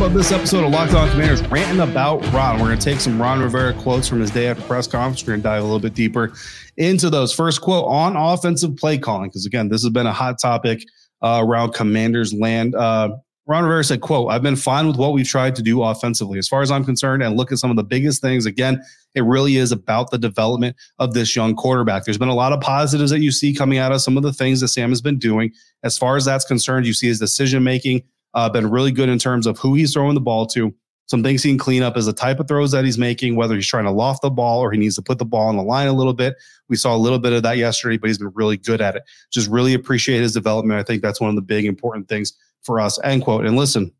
Up 0.00 0.12
this 0.12 0.32
episode 0.32 0.64
of 0.64 0.70
Locked 0.70 0.94
On 0.94 1.10
Commanders 1.10 1.42
ranting 1.48 1.80
about 1.80 2.20
Ron. 2.32 2.58
We're 2.58 2.68
going 2.68 2.78
to 2.78 2.82
take 2.82 3.00
some 3.00 3.20
Ron 3.20 3.40
Rivera 3.42 3.74
quotes 3.74 4.08
from 4.08 4.18
his 4.18 4.30
day 4.30 4.46
after 4.46 4.62
press 4.62 4.86
conference. 4.86 5.22
We're 5.22 5.34
going 5.34 5.40
to 5.40 5.42
dive 5.42 5.60
a 5.60 5.64
little 5.64 5.78
bit 5.78 5.92
deeper 5.92 6.32
into 6.78 7.10
those. 7.10 7.34
First 7.34 7.60
quote 7.60 7.84
on 7.84 8.16
offensive 8.16 8.78
play 8.78 8.96
calling, 8.96 9.28
because 9.28 9.44
again, 9.44 9.68
this 9.68 9.82
has 9.82 9.92
been 9.92 10.06
a 10.06 10.12
hot 10.12 10.40
topic 10.40 10.82
uh, 11.20 11.42
around 11.44 11.74
Commanders 11.74 12.32
land. 12.32 12.74
Uh, 12.74 13.10
Ron 13.46 13.64
Rivera 13.64 13.84
said, 13.84 14.00
quote, 14.00 14.30
I've 14.30 14.42
been 14.42 14.56
fine 14.56 14.86
with 14.86 14.96
what 14.96 15.12
we've 15.12 15.28
tried 15.28 15.54
to 15.56 15.62
do 15.62 15.82
offensively. 15.82 16.38
As 16.38 16.48
far 16.48 16.62
as 16.62 16.70
I'm 16.70 16.84
concerned, 16.84 17.22
and 17.22 17.36
look 17.36 17.52
at 17.52 17.58
some 17.58 17.68
of 17.68 17.76
the 17.76 17.84
biggest 17.84 18.22
things, 18.22 18.46
again, 18.46 18.82
it 19.14 19.24
really 19.24 19.56
is 19.56 19.70
about 19.70 20.10
the 20.10 20.18
development 20.18 20.76
of 20.98 21.12
this 21.12 21.36
young 21.36 21.54
quarterback. 21.54 22.04
There's 22.04 22.16
been 22.16 22.28
a 22.28 22.34
lot 22.34 22.54
of 22.54 22.60
positives 22.62 23.10
that 23.10 23.20
you 23.20 23.30
see 23.30 23.52
coming 23.54 23.76
out 23.76 23.92
of 23.92 24.00
some 24.00 24.16
of 24.16 24.22
the 24.22 24.32
things 24.32 24.62
that 24.62 24.68
Sam 24.68 24.88
has 24.88 25.02
been 25.02 25.18
doing. 25.18 25.52
As 25.84 25.98
far 25.98 26.16
as 26.16 26.24
that's 26.24 26.46
concerned, 26.46 26.86
you 26.86 26.94
see 26.94 27.08
his 27.08 27.18
decision 27.18 27.62
making 27.62 28.02
uh, 28.34 28.48
been 28.48 28.70
really 28.70 28.92
good 28.92 29.08
in 29.08 29.18
terms 29.18 29.46
of 29.46 29.58
who 29.58 29.74
he's 29.74 29.92
throwing 29.92 30.14
the 30.14 30.20
ball 30.20 30.46
to. 30.46 30.74
Some 31.06 31.24
things 31.24 31.42
he 31.42 31.50
can 31.50 31.58
clean 31.58 31.82
up 31.82 31.96
is 31.96 32.06
the 32.06 32.12
type 32.12 32.38
of 32.38 32.46
throws 32.46 32.70
that 32.70 32.84
he's 32.84 32.96
making, 32.96 33.34
whether 33.34 33.56
he's 33.56 33.66
trying 33.66 33.84
to 33.84 33.90
loft 33.90 34.22
the 34.22 34.30
ball 34.30 34.60
or 34.60 34.70
he 34.70 34.78
needs 34.78 34.94
to 34.94 35.02
put 35.02 35.18
the 35.18 35.24
ball 35.24 35.48
on 35.48 35.56
the 35.56 35.62
line 35.62 35.88
a 35.88 35.92
little 35.92 36.14
bit. 36.14 36.36
We 36.68 36.76
saw 36.76 36.94
a 36.94 36.98
little 36.98 37.18
bit 37.18 37.32
of 37.32 37.42
that 37.42 37.56
yesterday, 37.56 37.96
but 37.96 38.06
he's 38.06 38.18
been 38.18 38.30
really 38.34 38.56
good 38.56 38.80
at 38.80 38.94
it. 38.94 39.02
Just 39.32 39.48
really 39.50 39.74
appreciate 39.74 40.20
his 40.20 40.32
development. 40.32 40.78
I 40.78 40.84
think 40.84 41.02
that's 41.02 41.20
one 41.20 41.30
of 41.30 41.34
the 41.34 41.42
big 41.42 41.64
important 41.64 42.08
things 42.08 42.32
for 42.62 42.78
us. 42.78 42.96
End 43.02 43.24
quote. 43.24 43.44
And 43.44 43.56
listen, 43.56 43.92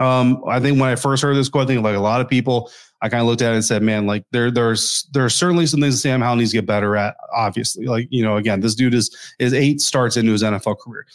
um, 0.00 0.42
I 0.48 0.60
think 0.60 0.80
when 0.80 0.88
I 0.88 0.94
first 0.94 1.22
heard 1.22 1.36
this 1.36 1.48
quote, 1.48 1.64
I 1.64 1.66
think 1.66 1.82
like 1.82 1.96
a 1.96 2.00
lot 2.00 2.20
of 2.20 2.28
people, 2.28 2.70
I 3.02 3.08
kind 3.08 3.20
of 3.20 3.26
looked 3.26 3.42
at 3.42 3.52
it 3.52 3.56
and 3.56 3.64
said, 3.64 3.82
man, 3.82 4.06
like 4.06 4.24
there, 4.30 4.50
there's, 4.50 5.08
there's 5.12 5.34
certainly 5.34 5.66
some 5.66 5.80
things 5.80 6.00
Sam 6.00 6.20
Howell 6.20 6.36
needs 6.36 6.52
to 6.52 6.56
get 6.56 6.66
better 6.66 6.96
at. 6.96 7.16
Obviously, 7.34 7.86
like 7.86 8.08
you 8.10 8.22
know, 8.22 8.36
again, 8.36 8.60
this 8.60 8.74
dude 8.74 8.94
is 8.94 9.14
is 9.38 9.52
eight 9.52 9.80
starts 9.80 10.16
into 10.16 10.32
his 10.32 10.42
NFL 10.42 10.78
career, 10.78 11.06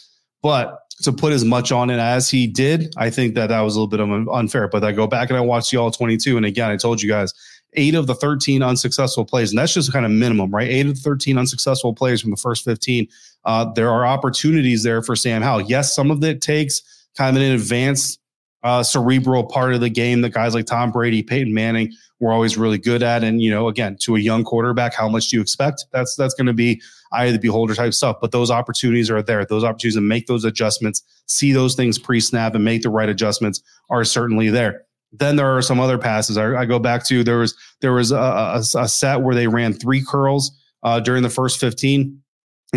but 0.44 0.80
to 1.02 1.10
put 1.10 1.32
as 1.32 1.42
much 1.42 1.72
on 1.72 1.88
it 1.88 1.98
as 1.98 2.28
he 2.28 2.46
did, 2.46 2.92
I 2.98 3.08
think 3.08 3.34
that 3.34 3.46
that 3.46 3.62
was 3.62 3.76
a 3.76 3.80
little 3.80 3.88
bit 3.88 4.00
of 4.00 4.28
unfair. 4.28 4.68
But 4.68 4.84
I 4.84 4.92
go 4.92 5.06
back 5.06 5.30
and 5.30 5.38
I 5.38 5.40
watched 5.40 5.70
the 5.70 5.78
all 5.78 5.90
22. 5.90 6.36
And 6.36 6.44
again, 6.44 6.70
I 6.70 6.76
told 6.76 7.00
you 7.00 7.08
guys 7.08 7.32
eight 7.72 7.94
of 7.94 8.06
the 8.06 8.14
13 8.14 8.62
unsuccessful 8.62 9.24
plays, 9.24 9.50
and 9.50 9.58
that's 9.58 9.72
just 9.72 9.90
kind 9.90 10.04
of 10.04 10.12
minimum, 10.12 10.50
right? 10.54 10.68
Eight 10.68 10.84
of 10.84 10.96
the 10.96 11.00
13 11.00 11.38
unsuccessful 11.38 11.94
plays 11.94 12.20
from 12.20 12.30
the 12.30 12.36
first 12.36 12.62
15. 12.62 13.08
Uh, 13.46 13.72
there 13.72 13.90
are 13.90 14.04
opportunities 14.04 14.82
there 14.82 15.00
for 15.00 15.16
Sam 15.16 15.40
Howell. 15.40 15.62
Yes, 15.62 15.94
some 15.96 16.10
of 16.10 16.22
it 16.22 16.42
takes 16.42 16.82
kind 17.16 17.38
of 17.38 17.42
an 17.42 17.52
advanced 17.52 18.20
uh, 18.64 18.82
cerebral 18.82 19.44
part 19.44 19.74
of 19.74 19.80
the 19.80 19.90
game 19.90 20.22
that 20.22 20.30
guys 20.30 20.54
like 20.54 20.64
Tom 20.64 20.90
Brady, 20.90 21.22
Peyton 21.22 21.52
Manning 21.52 21.92
were 22.18 22.32
always 22.32 22.56
really 22.56 22.78
good 22.78 23.02
at. 23.02 23.22
And, 23.22 23.40
you 23.42 23.50
know, 23.50 23.68
again, 23.68 23.96
to 24.00 24.16
a 24.16 24.18
young 24.18 24.42
quarterback, 24.42 24.94
how 24.94 25.08
much 25.08 25.28
do 25.28 25.36
you 25.36 25.42
expect? 25.42 25.84
That's 25.92 26.16
that's 26.16 26.34
going 26.34 26.46
to 26.46 26.54
be 26.54 26.80
eye 27.12 27.26
of 27.26 27.34
the 27.34 27.38
beholder 27.38 27.74
type 27.74 27.92
stuff. 27.92 28.16
But 28.20 28.32
those 28.32 28.50
opportunities 28.50 29.10
are 29.10 29.22
there. 29.22 29.44
Those 29.44 29.64
opportunities 29.64 29.96
to 29.96 30.00
make 30.00 30.26
those 30.26 30.44
adjustments, 30.44 31.02
see 31.26 31.52
those 31.52 31.74
things 31.74 31.98
pre-snap 31.98 32.54
and 32.54 32.64
make 32.64 32.82
the 32.82 32.88
right 32.88 33.08
adjustments 33.08 33.62
are 33.90 34.04
certainly 34.04 34.48
there. 34.48 34.86
Then 35.12 35.36
there 35.36 35.54
are 35.54 35.62
some 35.62 35.78
other 35.78 35.98
passes. 35.98 36.38
I, 36.38 36.56
I 36.56 36.64
go 36.64 36.78
back 36.78 37.04
to 37.04 37.22
there 37.22 37.38
was 37.38 37.54
there 37.82 37.92
was 37.92 38.12
a, 38.12 38.16
a, 38.16 38.62
a 38.78 38.88
set 38.88 39.20
where 39.20 39.34
they 39.34 39.46
ran 39.46 39.74
three 39.74 40.02
curls 40.02 40.50
uh, 40.82 41.00
during 41.00 41.22
the 41.22 41.30
first 41.30 41.60
15 41.60 42.20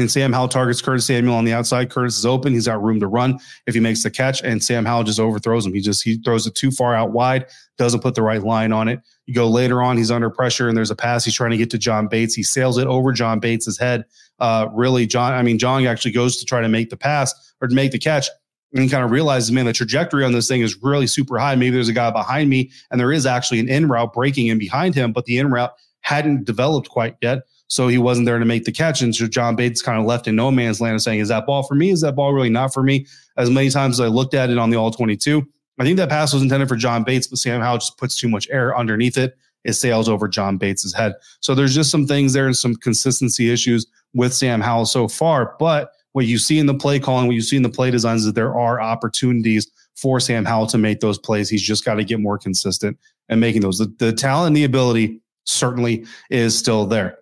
and 0.02 0.12
Sam 0.12 0.32
Howell 0.32 0.50
targets 0.50 0.82
Curtis 0.82 1.06
Samuel 1.06 1.36
on 1.36 1.46
the 1.46 1.54
outside. 1.54 1.90
Curtis 1.90 2.18
is 2.18 2.26
open. 2.26 2.54
He's 2.54 2.68
got 2.68 2.82
room 2.82 3.00
to 3.00 3.08
run 3.08 3.40
if 3.66 3.74
he 3.74 3.80
makes 3.80 4.04
the 4.04 4.12
catch, 4.12 4.42
and 4.44 4.64
Sam 4.64 4.86
Howell 4.86 5.04
just 5.04 5.20
overthrows 5.20 5.66
him. 5.66 5.74
He 5.74 5.82
just 5.82 6.04
he 6.04 6.18
throws 6.18 6.46
it 6.46 6.56
too 6.56 6.72
far 6.72 6.96
out 6.96 7.12
wide, 7.12 7.46
doesn't 7.78 8.02
put 8.02 8.16
the 8.16 8.22
right 8.22 8.42
line 8.42 8.72
on 8.72 8.88
it. 8.88 9.00
You 9.26 9.34
go 9.34 9.48
later 9.48 9.82
on, 9.82 9.98
he's 9.98 10.12
under 10.12 10.30
pressure, 10.30 10.68
and 10.68 10.78
there's 10.78 10.92
a 10.92 10.96
pass. 10.96 11.26
He's 11.26 11.36
trying 11.36 11.52
to 11.52 11.58
get 11.58 11.70
to 11.72 11.78
John 11.78 12.08
Bates. 12.08 12.36
He 12.36 12.44
sails 12.44 12.78
it 12.78 12.88
over 12.88 13.12
John 13.12 13.40
Bates's 13.40 13.78
head. 13.78 14.06
Uh, 14.40 14.68
really, 14.72 15.08
John. 15.08 15.34
I 15.34 15.42
mean, 15.42 15.58
John 15.58 15.86
actually 15.86 16.12
goes 16.12 16.38
to 16.38 16.46
try 16.46 16.62
to 16.62 16.70
make 16.70 16.90
the 16.90 16.98
pass 16.98 17.34
or 17.62 17.68
to 17.68 17.76
make 17.76 17.92
the 17.92 18.00
catch, 18.00 18.30
and 18.74 18.84
he 18.84 18.90
kind 18.90 19.04
of 19.04 19.12
realizes, 19.12 19.52
man, 19.52 19.66
the 19.66 19.74
trajectory 19.74 20.24
on 20.24 20.32
this 20.32 20.48
thing 20.48 20.62
is 20.62 20.78
really 20.84 21.08
super 21.08 21.40
high. 21.40 21.56
Maybe 21.56 21.72
there's 21.72 21.90
a 21.90 21.94
guy 21.94 22.12
behind 22.12 22.50
me, 22.50 22.72
and 22.92 23.00
there 23.00 23.12
is 23.12 23.26
actually 23.26 23.60
an 23.60 23.70
in 23.70 23.88
route 23.88 24.14
breaking 24.14 24.48
in 24.48 24.60
behind 24.60 24.94
him, 24.94 25.12
but 25.12 25.26
the 25.26 25.40
in 25.40 25.50
route 25.50 25.74
hadn't 26.02 26.46
developed 26.46 26.90
quite 26.90 27.16
yet. 27.22 27.40
So 27.68 27.88
he 27.88 27.98
wasn't 27.98 28.26
there 28.26 28.40
to 28.40 28.46
make 28.46 28.64
the 28.64 28.72
catch. 28.72 29.02
And 29.02 29.16
so 29.16 29.28
John 29.28 29.56
Bates 29.56 29.82
kind 29.82 30.00
of 30.00 30.06
left 30.06 30.28
in 30.28 30.36
no 30.36 30.52
man's 30.52 30.80
land 30.80 30.94
and 30.94 31.02
saying, 31.02 31.20
Is 31.20 31.28
that 31.28 31.46
ball 31.46 31.64
for 31.64 31.76
me? 31.76 31.90
Is 31.92 32.02
that 32.02 32.16
ball 32.16 32.34
really 32.34 32.50
not 32.50 32.74
for 32.74 32.82
me? 32.82 33.06
As 33.36 33.50
many 33.50 33.70
times 33.70 34.00
as 34.00 34.06
I 34.06 34.10
looked 34.10 34.34
at 34.34 34.50
it 34.50 34.58
on 34.58 34.70
the 34.70 34.78
all 34.78 34.92
22, 34.92 35.46
I 35.80 35.84
think 35.84 35.98
that 35.98 36.10
pass 36.10 36.34
was 36.34 36.42
intended 36.42 36.70
for 36.70 36.76
John 36.76 37.04
Bates, 37.04 37.28
but 37.28 37.40
Sam 37.40 37.62
Howell 37.62 37.80
just 37.80 37.98
puts 37.98 38.16
too 38.16 38.30
much 38.30 38.48
air 38.50 38.76
underneath 38.76 39.18
it. 39.18 39.38
It 39.64 39.74
sails 39.74 40.08
over 40.08 40.28
John 40.28 40.58
Bates's 40.58 40.94
head. 40.94 41.14
So 41.42 41.54
there's 41.54 41.76
just 41.76 41.92
some 41.92 42.08
things 42.08 42.34
there 42.34 42.46
and 42.46 42.56
some 42.56 42.76
consistency 42.76 43.52
issues 43.52 43.86
with 44.14 44.34
Sam 44.34 44.62
Howell 44.62 44.86
so 44.86 45.08
far. 45.08 45.56
But 45.60 45.92
what 46.14 46.26
you 46.26 46.38
see 46.38 46.58
in 46.58 46.66
the 46.66 46.74
play 46.74 47.00
calling, 47.00 47.28
what 47.28 47.36
you 47.36 47.42
see 47.42 47.58
in 47.58 47.64
the 47.64 47.70
play 47.70 47.92
designs, 47.92 48.22
is 48.22 48.28
that 48.28 48.36
there 48.36 48.56
are 48.56 48.80
opportunities 48.82 49.70
for 49.96 50.20
Sam 50.20 50.46
Howell 50.46 50.68
to 50.68 50.78
make 50.78 51.00
those 51.00 51.20
plays. 51.20 51.50
He's 51.50 51.62
just 51.62 51.84
got 51.84 51.96
to 51.96 52.04
get 52.04 52.20
more 52.20 52.38
consistent 52.38 52.98
and 53.30 53.42
making 53.42 53.62
those. 53.62 53.78
The, 53.78 53.94
the 54.00 54.14
talent 54.14 54.48
and 54.48 54.56
the 54.56 54.64
ability 54.64 55.22
certainly 55.44 56.06
is 56.30 56.58
still 56.58 56.86
there. 56.86 57.20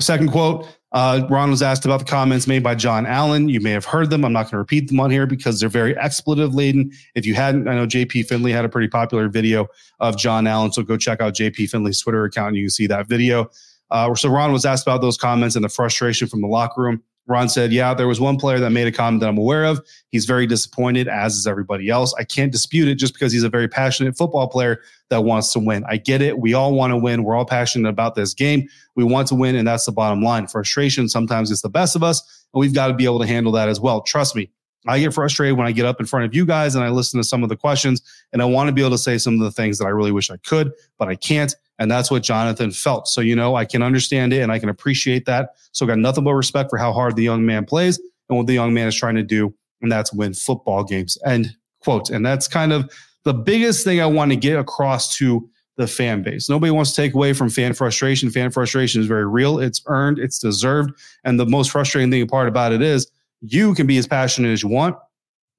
Second 0.00 0.30
quote 0.30 0.66
Uh, 0.92 1.26
Ron 1.28 1.50
was 1.50 1.62
asked 1.62 1.84
about 1.84 2.00
the 2.00 2.04
comments 2.04 2.46
made 2.46 2.62
by 2.62 2.74
John 2.74 3.04
Allen. 3.06 3.48
You 3.48 3.60
may 3.60 3.72
have 3.72 3.84
heard 3.84 4.10
them. 4.10 4.24
I'm 4.24 4.32
not 4.32 4.44
going 4.44 4.52
to 4.52 4.58
repeat 4.58 4.88
them 4.88 5.00
on 5.00 5.10
here 5.10 5.26
because 5.26 5.58
they're 5.58 5.68
very 5.68 5.96
expletive 5.98 6.54
laden. 6.54 6.92
If 7.14 7.26
you 7.26 7.34
hadn't, 7.34 7.68
I 7.68 7.74
know 7.74 7.86
JP 7.86 8.26
Finlay 8.26 8.52
had 8.52 8.64
a 8.64 8.68
pretty 8.68 8.88
popular 8.88 9.28
video 9.28 9.66
of 10.00 10.16
John 10.16 10.46
Allen. 10.46 10.72
So 10.72 10.82
go 10.82 10.96
check 10.96 11.20
out 11.20 11.34
JP 11.34 11.68
Finlay's 11.68 12.00
Twitter 12.00 12.24
account 12.24 12.48
and 12.48 12.56
you 12.56 12.64
can 12.64 12.70
see 12.70 12.86
that 12.86 13.08
video. 13.08 13.50
Uh, 13.90 14.14
so 14.14 14.28
Ron 14.28 14.52
was 14.52 14.64
asked 14.64 14.86
about 14.86 15.00
those 15.00 15.16
comments 15.16 15.56
and 15.56 15.64
the 15.64 15.68
frustration 15.68 16.28
from 16.28 16.40
the 16.40 16.48
locker 16.48 16.82
room. 16.82 17.02
Ron 17.26 17.48
said, 17.48 17.72
Yeah, 17.72 17.94
there 17.94 18.06
was 18.06 18.20
one 18.20 18.36
player 18.36 18.58
that 18.58 18.70
made 18.70 18.86
a 18.86 18.92
comment 18.92 19.20
that 19.20 19.28
I'm 19.28 19.38
aware 19.38 19.64
of. 19.64 19.80
He's 20.10 20.26
very 20.26 20.46
disappointed, 20.46 21.08
as 21.08 21.34
is 21.36 21.46
everybody 21.46 21.88
else. 21.88 22.14
I 22.18 22.24
can't 22.24 22.52
dispute 22.52 22.88
it 22.88 22.96
just 22.96 23.14
because 23.14 23.32
he's 23.32 23.42
a 23.42 23.48
very 23.48 23.68
passionate 23.68 24.16
football 24.16 24.48
player 24.48 24.80
that 25.10 25.24
wants 25.24 25.52
to 25.54 25.58
win. 25.58 25.84
I 25.88 25.96
get 25.96 26.20
it. 26.20 26.38
We 26.38 26.54
all 26.54 26.74
want 26.74 26.90
to 26.92 26.96
win. 26.96 27.24
We're 27.24 27.34
all 27.34 27.46
passionate 27.46 27.88
about 27.88 28.14
this 28.14 28.34
game. 28.34 28.68
We 28.94 29.04
want 29.04 29.28
to 29.28 29.34
win, 29.34 29.56
and 29.56 29.66
that's 29.66 29.86
the 29.86 29.92
bottom 29.92 30.22
line. 30.22 30.46
Frustration 30.46 31.08
sometimes 31.08 31.50
is 31.50 31.62
the 31.62 31.70
best 31.70 31.96
of 31.96 32.02
us, 32.02 32.46
and 32.52 32.60
we've 32.60 32.74
got 32.74 32.88
to 32.88 32.94
be 32.94 33.04
able 33.04 33.20
to 33.20 33.26
handle 33.26 33.52
that 33.52 33.68
as 33.68 33.80
well. 33.80 34.02
Trust 34.02 34.36
me, 34.36 34.50
I 34.86 34.98
get 34.98 35.14
frustrated 35.14 35.56
when 35.56 35.66
I 35.66 35.72
get 35.72 35.86
up 35.86 36.00
in 36.00 36.06
front 36.06 36.26
of 36.26 36.34
you 36.34 36.44
guys 36.44 36.74
and 36.74 36.84
I 36.84 36.90
listen 36.90 37.18
to 37.18 37.24
some 37.24 37.42
of 37.42 37.48
the 37.48 37.56
questions, 37.56 38.02
and 38.32 38.42
I 38.42 38.44
want 38.44 38.68
to 38.68 38.72
be 38.72 38.82
able 38.82 38.90
to 38.90 38.98
say 38.98 39.16
some 39.16 39.34
of 39.34 39.40
the 39.40 39.50
things 39.50 39.78
that 39.78 39.86
I 39.86 39.90
really 39.90 40.12
wish 40.12 40.30
I 40.30 40.36
could, 40.38 40.72
but 40.98 41.08
I 41.08 41.14
can't. 41.14 41.54
And 41.78 41.90
that's 41.90 42.10
what 42.10 42.22
Jonathan 42.22 42.70
felt. 42.70 43.08
So, 43.08 43.20
you 43.20 43.34
know, 43.34 43.56
I 43.56 43.64
can 43.64 43.82
understand 43.82 44.32
it 44.32 44.40
and 44.40 44.52
I 44.52 44.58
can 44.58 44.68
appreciate 44.68 45.26
that. 45.26 45.50
So, 45.72 45.86
I 45.86 45.88
got 45.88 45.98
nothing 45.98 46.24
but 46.24 46.34
respect 46.34 46.70
for 46.70 46.78
how 46.78 46.92
hard 46.92 47.16
the 47.16 47.22
young 47.22 47.44
man 47.44 47.64
plays 47.64 48.00
and 48.28 48.38
what 48.38 48.46
the 48.46 48.54
young 48.54 48.72
man 48.72 48.88
is 48.88 48.94
trying 48.94 49.16
to 49.16 49.22
do. 49.22 49.54
And 49.82 49.90
that's 49.90 50.12
win 50.12 50.34
football 50.34 50.84
games. 50.84 51.18
And 51.26 51.54
quote. 51.84 52.10
And 52.10 52.24
that's 52.24 52.48
kind 52.48 52.72
of 52.72 52.90
the 53.24 53.34
biggest 53.34 53.84
thing 53.84 54.00
I 54.00 54.06
want 54.06 54.30
to 54.32 54.36
get 54.36 54.58
across 54.58 55.16
to 55.18 55.48
the 55.76 55.86
fan 55.86 56.22
base. 56.22 56.48
Nobody 56.48 56.70
wants 56.70 56.92
to 56.92 56.96
take 56.96 57.14
away 57.14 57.32
from 57.32 57.50
fan 57.50 57.74
frustration. 57.74 58.30
Fan 58.30 58.50
frustration 58.50 59.00
is 59.00 59.06
very 59.06 59.26
real, 59.26 59.58
it's 59.58 59.82
earned, 59.86 60.18
it's 60.18 60.38
deserved. 60.38 60.92
And 61.24 61.38
the 61.38 61.46
most 61.46 61.70
frustrating 61.70 62.10
thing 62.10 62.26
part 62.26 62.48
about 62.48 62.72
it 62.72 62.80
is 62.80 63.08
you 63.40 63.74
can 63.74 63.86
be 63.86 63.98
as 63.98 64.06
passionate 64.06 64.50
as 64.50 64.62
you 64.62 64.68
want 64.68 64.96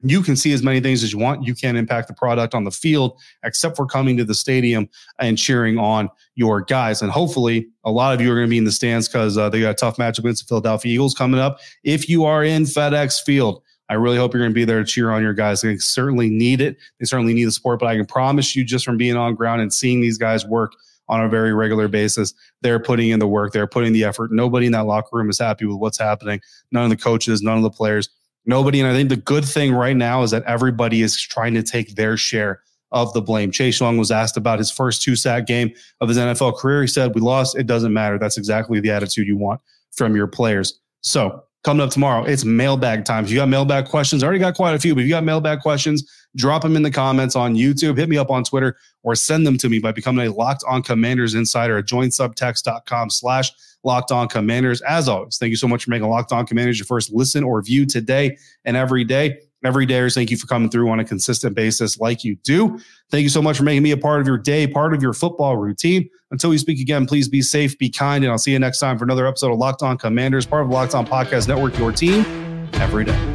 you 0.03 0.21
can 0.21 0.35
see 0.35 0.53
as 0.53 0.61
many 0.61 0.79
things 0.79 1.03
as 1.03 1.13
you 1.13 1.19
want. 1.19 1.45
You 1.45 1.55
can't 1.55 1.77
impact 1.77 2.07
the 2.07 2.13
product 2.13 2.53
on 2.53 2.63
the 2.63 2.71
field, 2.71 3.19
except 3.43 3.75
for 3.75 3.85
coming 3.85 4.17
to 4.17 4.23
the 4.23 4.35
stadium 4.35 4.89
and 5.19 5.37
cheering 5.37 5.77
on 5.77 6.09
your 6.35 6.61
guys. 6.61 7.01
And 7.01 7.11
hopefully, 7.11 7.67
a 7.83 7.91
lot 7.91 8.13
of 8.13 8.21
you 8.21 8.31
are 8.31 8.35
going 8.35 8.47
to 8.47 8.49
be 8.49 8.57
in 8.57 8.65
the 8.65 8.71
stands 8.71 9.07
because 9.07 9.37
uh, 9.37 9.49
they 9.49 9.61
got 9.61 9.71
a 9.71 9.73
tough 9.73 9.97
matchup 9.97 10.19
against 10.19 10.43
the 10.43 10.47
Philadelphia 10.47 10.93
Eagles 10.93 11.13
coming 11.13 11.39
up. 11.39 11.59
If 11.83 12.09
you 12.09 12.25
are 12.25 12.43
in 12.43 12.63
FedEx 12.63 13.23
Field, 13.23 13.61
I 13.89 13.93
really 13.93 14.17
hope 14.17 14.33
you're 14.33 14.41
going 14.41 14.51
to 14.51 14.55
be 14.55 14.65
there 14.65 14.79
to 14.79 14.85
cheer 14.85 15.11
on 15.11 15.21
your 15.21 15.33
guys. 15.33 15.61
They 15.61 15.77
certainly 15.77 16.29
need 16.29 16.59
it. 16.59 16.77
They 16.99 17.05
certainly 17.05 17.33
need 17.33 17.45
the 17.45 17.51
support, 17.51 17.79
but 17.79 17.87
I 17.87 17.95
can 17.95 18.05
promise 18.05 18.55
you, 18.55 18.63
just 18.63 18.83
from 18.83 18.97
being 18.97 19.15
on 19.15 19.35
ground 19.35 19.61
and 19.61 19.71
seeing 19.71 20.01
these 20.01 20.17
guys 20.17 20.45
work 20.45 20.73
on 21.07 21.23
a 21.23 21.29
very 21.29 21.53
regular 21.53 21.87
basis, 21.87 22.33
they're 22.61 22.79
putting 22.79 23.09
in 23.09 23.19
the 23.19 23.27
work, 23.27 23.53
they're 23.53 23.67
putting 23.67 23.93
the 23.93 24.03
effort. 24.03 24.31
Nobody 24.31 24.65
in 24.65 24.71
that 24.71 24.87
locker 24.87 25.09
room 25.11 25.29
is 25.29 25.37
happy 25.37 25.65
with 25.65 25.77
what's 25.77 25.99
happening. 25.99 26.41
None 26.71 26.83
of 26.83 26.89
the 26.89 26.97
coaches, 26.97 27.43
none 27.43 27.57
of 27.57 27.63
the 27.63 27.69
players 27.69 28.09
Nobody. 28.45 28.79
And 28.79 28.89
I 28.89 28.93
think 28.93 29.09
the 29.09 29.17
good 29.17 29.45
thing 29.45 29.73
right 29.73 29.95
now 29.95 30.23
is 30.23 30.31
that 30.31 30.43
everybody 30.43 31.01
is 31.01 31.19
trying 31.19 31.53
to 31.55 31.63
take 31.63 31.95
their 31.95 32.17
share 32.17 32.61
of 32.91 33.11
the 33.13 33.21
blame. 33.21 33.51
Chase 33.51 33.79
Young 33.79 33.97
was 33.97 34.11
asked 34.11 34.37
about 34.37 34.59
his 34.59 34.71
first 34.71 35.01
two 35.01 35.15
sack 35.15 35.47
game 35.47 35.71
of 36.01 36.09
his 36.09 36.17
NFL 36.17 36.57
career. 36.57 36.81
He 36.81 36.87
said, 36.87 37.13
We 37.15 37.21
lost. 37.21 37.57
It 37.57 37.67
doesn't 37.67 37.93
matter. 37.93 38.17
That's 38.17 38.37
exactly 38.37 38.79
the 38.79 38.91
attitude 38.91 39.27
you 39.27 39.37
want 39.37 39.61
from 39.91 40.15
your 40.15 40.27
players. 40.27 40.79
So 41.01 41.43
coming 41.63 41.83
up 41.83 41.89
tomorrow, 41.89 42.23
it's 42.23 42.45
mailbag 42.45 43.05
time. 43.05 43.25
If 43.25 43.31
you 43.31 43.37
got 43.37 43.49
mailbag 43.49 43.85
questions, 43.85 44.23
I 44.23 44.27
already 44.27 44.39
got 44.39 44.55
quite 44.55 44.75
a 44.75 44.79
few, 44.79 44.93
but 44.93 45.01
if 45.01 45.07
you 45.07 45.13
got 45.13 45.23
mailbag 45.23 45.61
questions, 45.61 46.09
drop 46.35 46.61
them 46.61 46.75
in 46.75 46.83
the 46.83 46.91
comments 46.91 47.35
on 47.35 47.55
YouTube, 47.55 47.97
hit 47.97 48.09
me 48.09 48.17
up 48.17 48.29
on 48.29 48.43
Twitter, 48.43 48.77
or 49.03 49.15
send 49.15 49.45
them 49.45 49.57
to 49.57 49.69
me 49.69 49.79
by 49.79 49.91
becoming 49.91 50.27
a 50.27 50.31
locked 50.33 50.63
on 50.67 50.83
commanders 50.83 51.35
insider 51.35 51.77
at 51.77 51.85
joinsubtext.com 51.85 53.09
slash 53.09 53.51
Locked 53.83 54.11
On 54.11 54.27
Commanders. 54.27 54.81
As 54.81 55.07
always, 55.07 55.37
thank 55.37 55.51
you 55.51 55.55
so 55.55 55.67
much 55.67 55.85
for 55.85 55.91
making 55.91 56.09
Locked 56.09 56.31
On 56.31 56.45
Commanders 56.45 56.79
your 56.79 56.87
first 56.87 57.13
listen 57.13 57.43
or 57.43 57.61
view 57.61 57.85
today 57.85 58.37
and 58.65 58.75
every 58.75 59.03
day. 59.03 59.37
Every 59.63 59.87
day, 59.87 60.07
thank 60.09 60.29
you 60.29 60.37
for 60.37 60.45
coming 60.45 60.69
through 60.69 60.89
on 60.89 60.99
a 60.99 61.05
consistent 61.05 61.55
basis 61.55 61.97
like 61.97 62.23
you 62.23 62.35
do. 62.43 62.79
Thank 63.09 63.23
you 63.23 63.29
so 63.29 63.41
much 63.41 63.57
for 63.57 63.63
making 63.63 63.81
me 63.81 63.91
a 63.91 63.97
part 63.97 64.21
of 64.21 64.27
your 64.27 64.37
day, 64.37 64.67
part 64.67 64.93
of 64.93 65.01
your 65.01 65.13
football 65.13 65.57
routine. 65.57 66.07
Until 66.29 66.51
we 66.51 66.59
speak 66.59 66.79
again, 66.79 67.07
please 67.07 67.27
be 67.27 67.41
safe, 67.41 67.75
be 67.79 67.89
kind, 67.89 68.23
and 68.23 68.31
I'll 68.31 68.37
see 68.37 68.51
you 68.51 68.59
next 68.59 68.79
time 68.79 68.97
for 68.97 69.05
another 69.05 69.25
episode 69.25 69.51
of 69.51 69.57
Locked 69.57 69.81
On 69.81 69.97
Commanders, 69.97 70.45
part 70.45 70.63
of 70.63 70.69
Locked 70.69 70.93
On 70.93 71.05
Podcast 71.05 71.47
Network, 71.47 71.77
your 71.79 71.91
team 71.91 72.25
every 72.73 73.05
day. 73.05 73.34